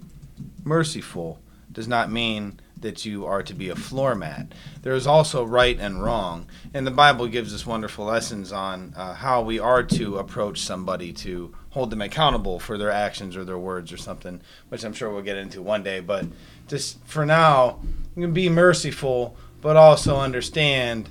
[0.62, 1.40] merciful
[1.72, 4.52] does not mean that you are to be a floor mat.
[4.82, 9.14] There is also right and wrong, and the Bible gives us wonderful lessons on uh,
[9.14, 13.58] how we are to approach somebody to hold them accountable for their actions or their
[13.58, 15.98] words or something, which I'm sure we'll get into one day.
[15.98, 16.26] But
[16.68, 17.80] just for now,
[18.14, 21.08] you can be merciful, but also understand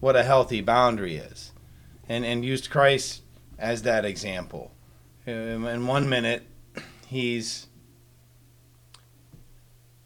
[0.00, 1.52] what a healthy boundary is,
[2.08, 3.20] and and use Christ
[3.58, 4.72] as that example.
[5.26, 6.42] Um, In one minute,
[7.06, 7.66] he's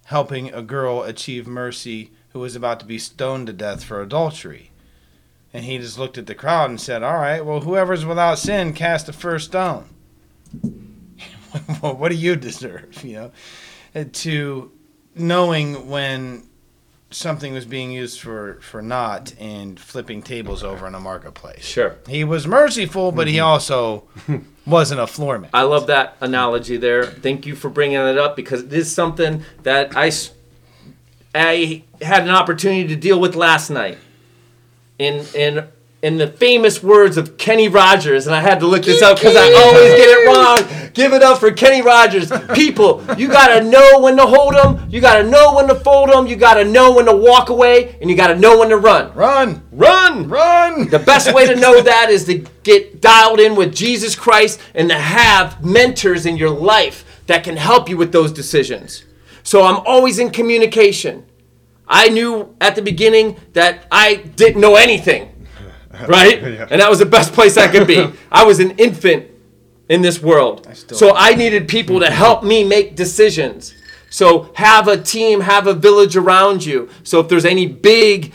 [0.06, 4.70] helping a girl achieve mercy who was about to be stoned to death for adultery.
[5.52, 8.72] And he just looked at the crowd and said, All right, well, whoever's without sin,
[8.74, 9.86] cast the first stone.
[11.82, 13.02] well, what do you deserve?
[13.02, 13.32] You
[13.94, 14.72] know, to
[15.14, 16.47] knowing when
[17.10, 21.64] something was being used for, for not and flipping tables over in a marketplace.
[21.64, 21.96] Sure.
[22.06, 23.46] He was merciful, but he mm-hmm.
[23.46, 24.04] also
[24.66, 25.50] wasn't a floor mat.
[25.54, 27.04] I love that analogy there.
[27.04, 30.12] Thank you for bringing it up because it is something that I
[31.34, 33.98] I had an opportunity to deal with last night.
[34.98, 35.68] In in
[36.00, 39.34] in the famous words of Kenny Rogers, and I had to look this up because
[39.34, 40.90] I always get it wrong.
[40.94, 42.30] Give it up for Kenny Rogers.
[42.54, 44.88] People, you gotta know when to hold them.
[44.88, 46.28] You gotta know when to fold them.
[46.28, 49.12] You gotta know when to walk away, and you gotta know when to run.
[49.14, 49.66] Run!
[49.72, 50.28] Run!
[50.28, 50.88] Run!
[50.88, 54.88] The best way to know that is to get dialed in with Jesus Christ and
[54.90, 59.04] to have mentors in your life that can help you with those decisions.
[59.42, 61.24] So I'm always in communication.
[61.88, 65.32] I knew at the beginning that I didn't know anything,
[66.08, 66.42] right?
[66.42, 66.68] Yeah.
[66.70, 68.12] And that was the best place I could be.
[68.32, 69.26] I was an infant
[69.88, 70.68] in this world.
[70.74, 73.74] still So I needed people to help me make decisions.
[74.10, 76.88] So have a team, have a village around you.
[77.02, 78.32] So if there's any big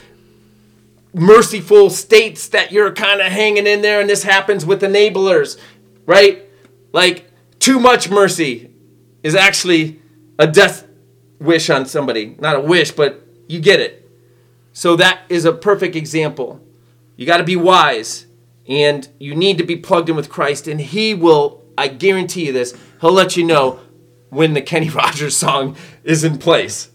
[1.14, 5.60] merciful states that you're kind of hanging in there and this happens with enablers
[6.08, 6.50] right
[6.92, 8.72] like too much mercy
[9.22, 10.02] is actually
[10.40, 10.88] a death
[11.40, 14.10] wish on somebody not a wish but you get it
[14.74, 16.60] so that is a perfect example
[17.16, 18.26] you got to be wise
[18.68, 22.54] and you need to be plugged in with christ and he will i guarantee you
[22.54, 23.80] this he'll let you know
[24.34, 26.90] when the kenny rogers song is in place.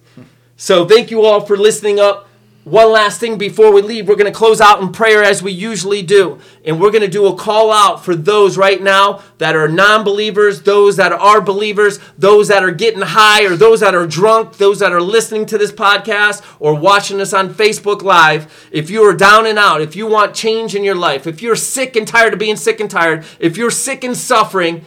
[0.56, 2.27] So thank you all for listening up
[2.70, 4.08] one last thing before we leave.
[4.08, 6.38] We're going to close out in prayer as we usually do.
[6.64, 10.04] And we're going to do a call out for those right now that are non
[10.04, 14.58] believers, those that are believers, those that are getting high, or those that are drunk,
[14.58, 18.68] those that are listening to this podcast or watching us on Facebook Live.
[18.70, 21.56] If you are down and out, if you want change in your life, if you're
[21.56, 24.84] sick and tired of being sick and tired, if you're sick and suffering,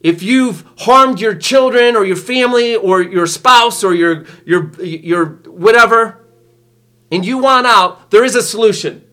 [0.00, 5.26] if you've harmed your children or your family or your spouse or your your your
[5.46, 6.21] whatever
[7.12, 9.04] and you want out, there is a solution.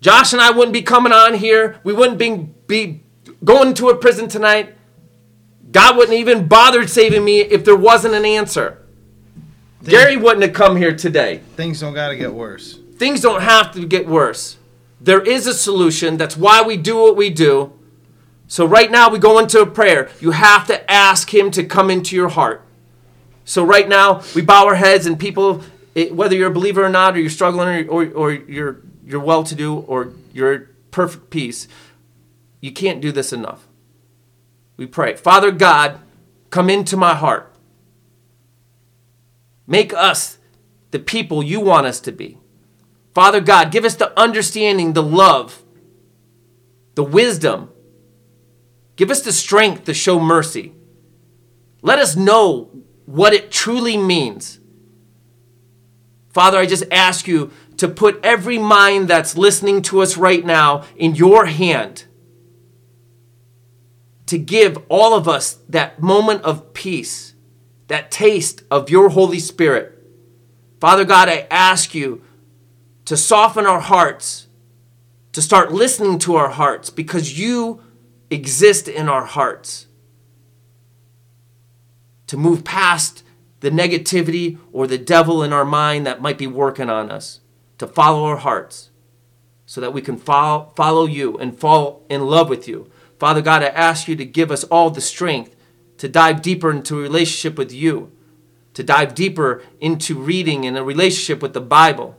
[0.00, 1.80] Josh and I wouldn't be coming on here.
[1.82, 3.02] We wouldn't be, be
[3.44, 4.76] going to a prison tonight.
[5.72, 8.78] God wouldn't even bother saving me if there wasn't an answer.
[9.80, 11.38] Things, Gary wouldn't have come here today.
[11.56, 12.78] Things don't got to get worse.
[12.96, 14.56] Things don't have to get worse.
[15.00, 16.16] There is a solution.
[16.16, 17.72] That's why we do what we do.
[18.46, 20.10] So, right now, we go into a prayer.
[20.20, 22.64] You have to ask Him to come into your heart.
[23.44, 25.62] So, right now, we bow our heads, and people
[25.94, 29.20] it, whether you're a believer or not, or you're struggling, or, or, or you're you're
[29.20, 31.66] well to do, or you're perfect peace,
[32.60, 33.66] you can't do this enough.
[34.76, 36.00] We pray, Father God,
[36.50, 37.52] come into my heart.
[39.66, 40.38] Make us
[40.90, 42.38] the people you want us to be.
[43.14, 45.62] Father God, give us the understanding, the love,
[46.94, 47.70] the wisdom.
[48.96, 50.74] Give us the strength to show mercy.
[51.82, 52.70] Let us know
[53.06, 54.59] what it truly means
[56.30, 60.84] Father, I just ask you to put every mind that's listening to us right now
[60.96, 62.04] in your hand.
[64.26, 67.34] To give all of us that moment of peace,
[67.88, 69.96] that taste of your Holy Spirit.
[70.80, 72.22] Father God, I ask you
[73.06, 74.46] to soften our hearts,
[75.32, 77.82] to start listening to our hearts, because you
[78.30, 79.88] exist in our hearts.
[82.28, 83.24] To move past
[83.60, 87.40] the negativity or the devil in our mind that might be working on us,
[87.78, 88.90] to follow our hearts
[89.64, 92.90] so that we can follow, follow you and fall in love with you.
[93.18, 95.54] Father God, I ask you to give us all the strength
[95.98, 98.10] to dive deeper into a relationship with you,
[98.74, 102.16] to dive deeper into reading and a relationship with the Bible.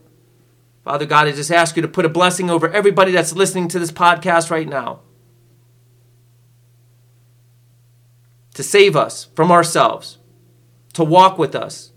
[0.84, 3.80] Father God, I just ask you to put a blessing over everybody that's listening to
[3.80, 5.00] this podcast right now.
[8.54, 10.20] To save us from ourselves
[10.94, 11.92] to walk with us,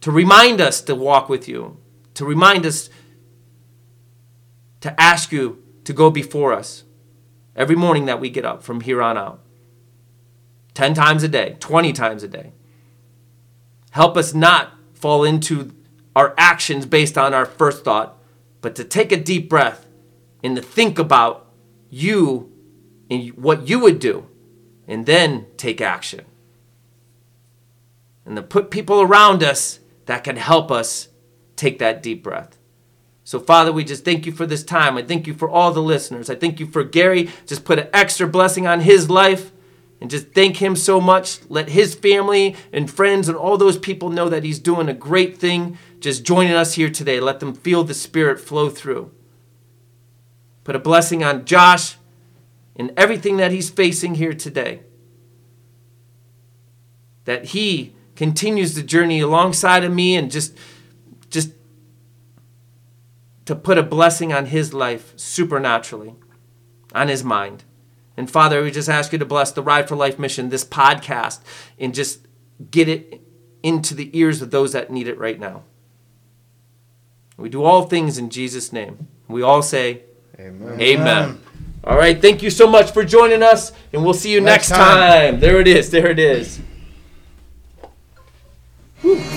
[0.00, 1.78] to remind us to walk with you,
[2.14, 2.90] to remind us
[4.80, 6.84] to ask you to go before us
[7.54, 9.40] every morning that we get up from here on out.
[10.74, 12.52] 10 times a day, 20 times a day.
[13.92, 15.74] Help us not fall into
[16.14, 18.18] our actions based on our first thought,
[18.60, 19.86] but to take a deep breath
[20.42, 21.50] and to think about
[21.88, 22.52] you
[23.08, 24.26] and what you would do,
[24.86, 26.24] and then take action
[28.26, 31.08] and to put people around us that can help us
[31.54, 32.58] take that deep breath.
[33.24, 34.96] So, Father, we just thank you for this time.
[34.96, 36.28] I thank you for all the listeners.
[36.28, 37.30] I thank you for Gary.
[37.46, 39.50] Just put an extra blessing on his life
[40.00, 41.40] and just thank him so much.
[41.48, 45.38] Let his family and friends and all those people know that he's doing a great
[45.38, 47.18] thing just joining us here today.
[47.18, 49.10] Let them feel the Spirit flow through.
[50.62, 51.96] Put a blessing on Josh
[52.76, 54.82] and everything that he's facing here today.
[57.24, 60.56] That he continues the journey alongside of me and just
[61.30, 61.52] just
[63.44, 66.14] to put a blessing on his life supernaturally
[66.94, 67.64] on his mind.
[68.16, 71.40] And father we just ask you to bless the ride for life mission this podcast
[71.78, 72.26] and just
[72.70, 73.20] get it
[73.62, 75.64] into the ears of those that need it right now.
[77.36, 79.08] We do all things in jesus name.
[79.28, 80.04] We all say
[80.38, 81.40] amen, amen.
[81.84, 84.78] all right thank you so much for joining us and we'll see you next, next
[84.78, 85.32] time.
[85.32, 85.40] time.
[85.40, 86.60] There it is there it is
[89.06, 89.35] Woo.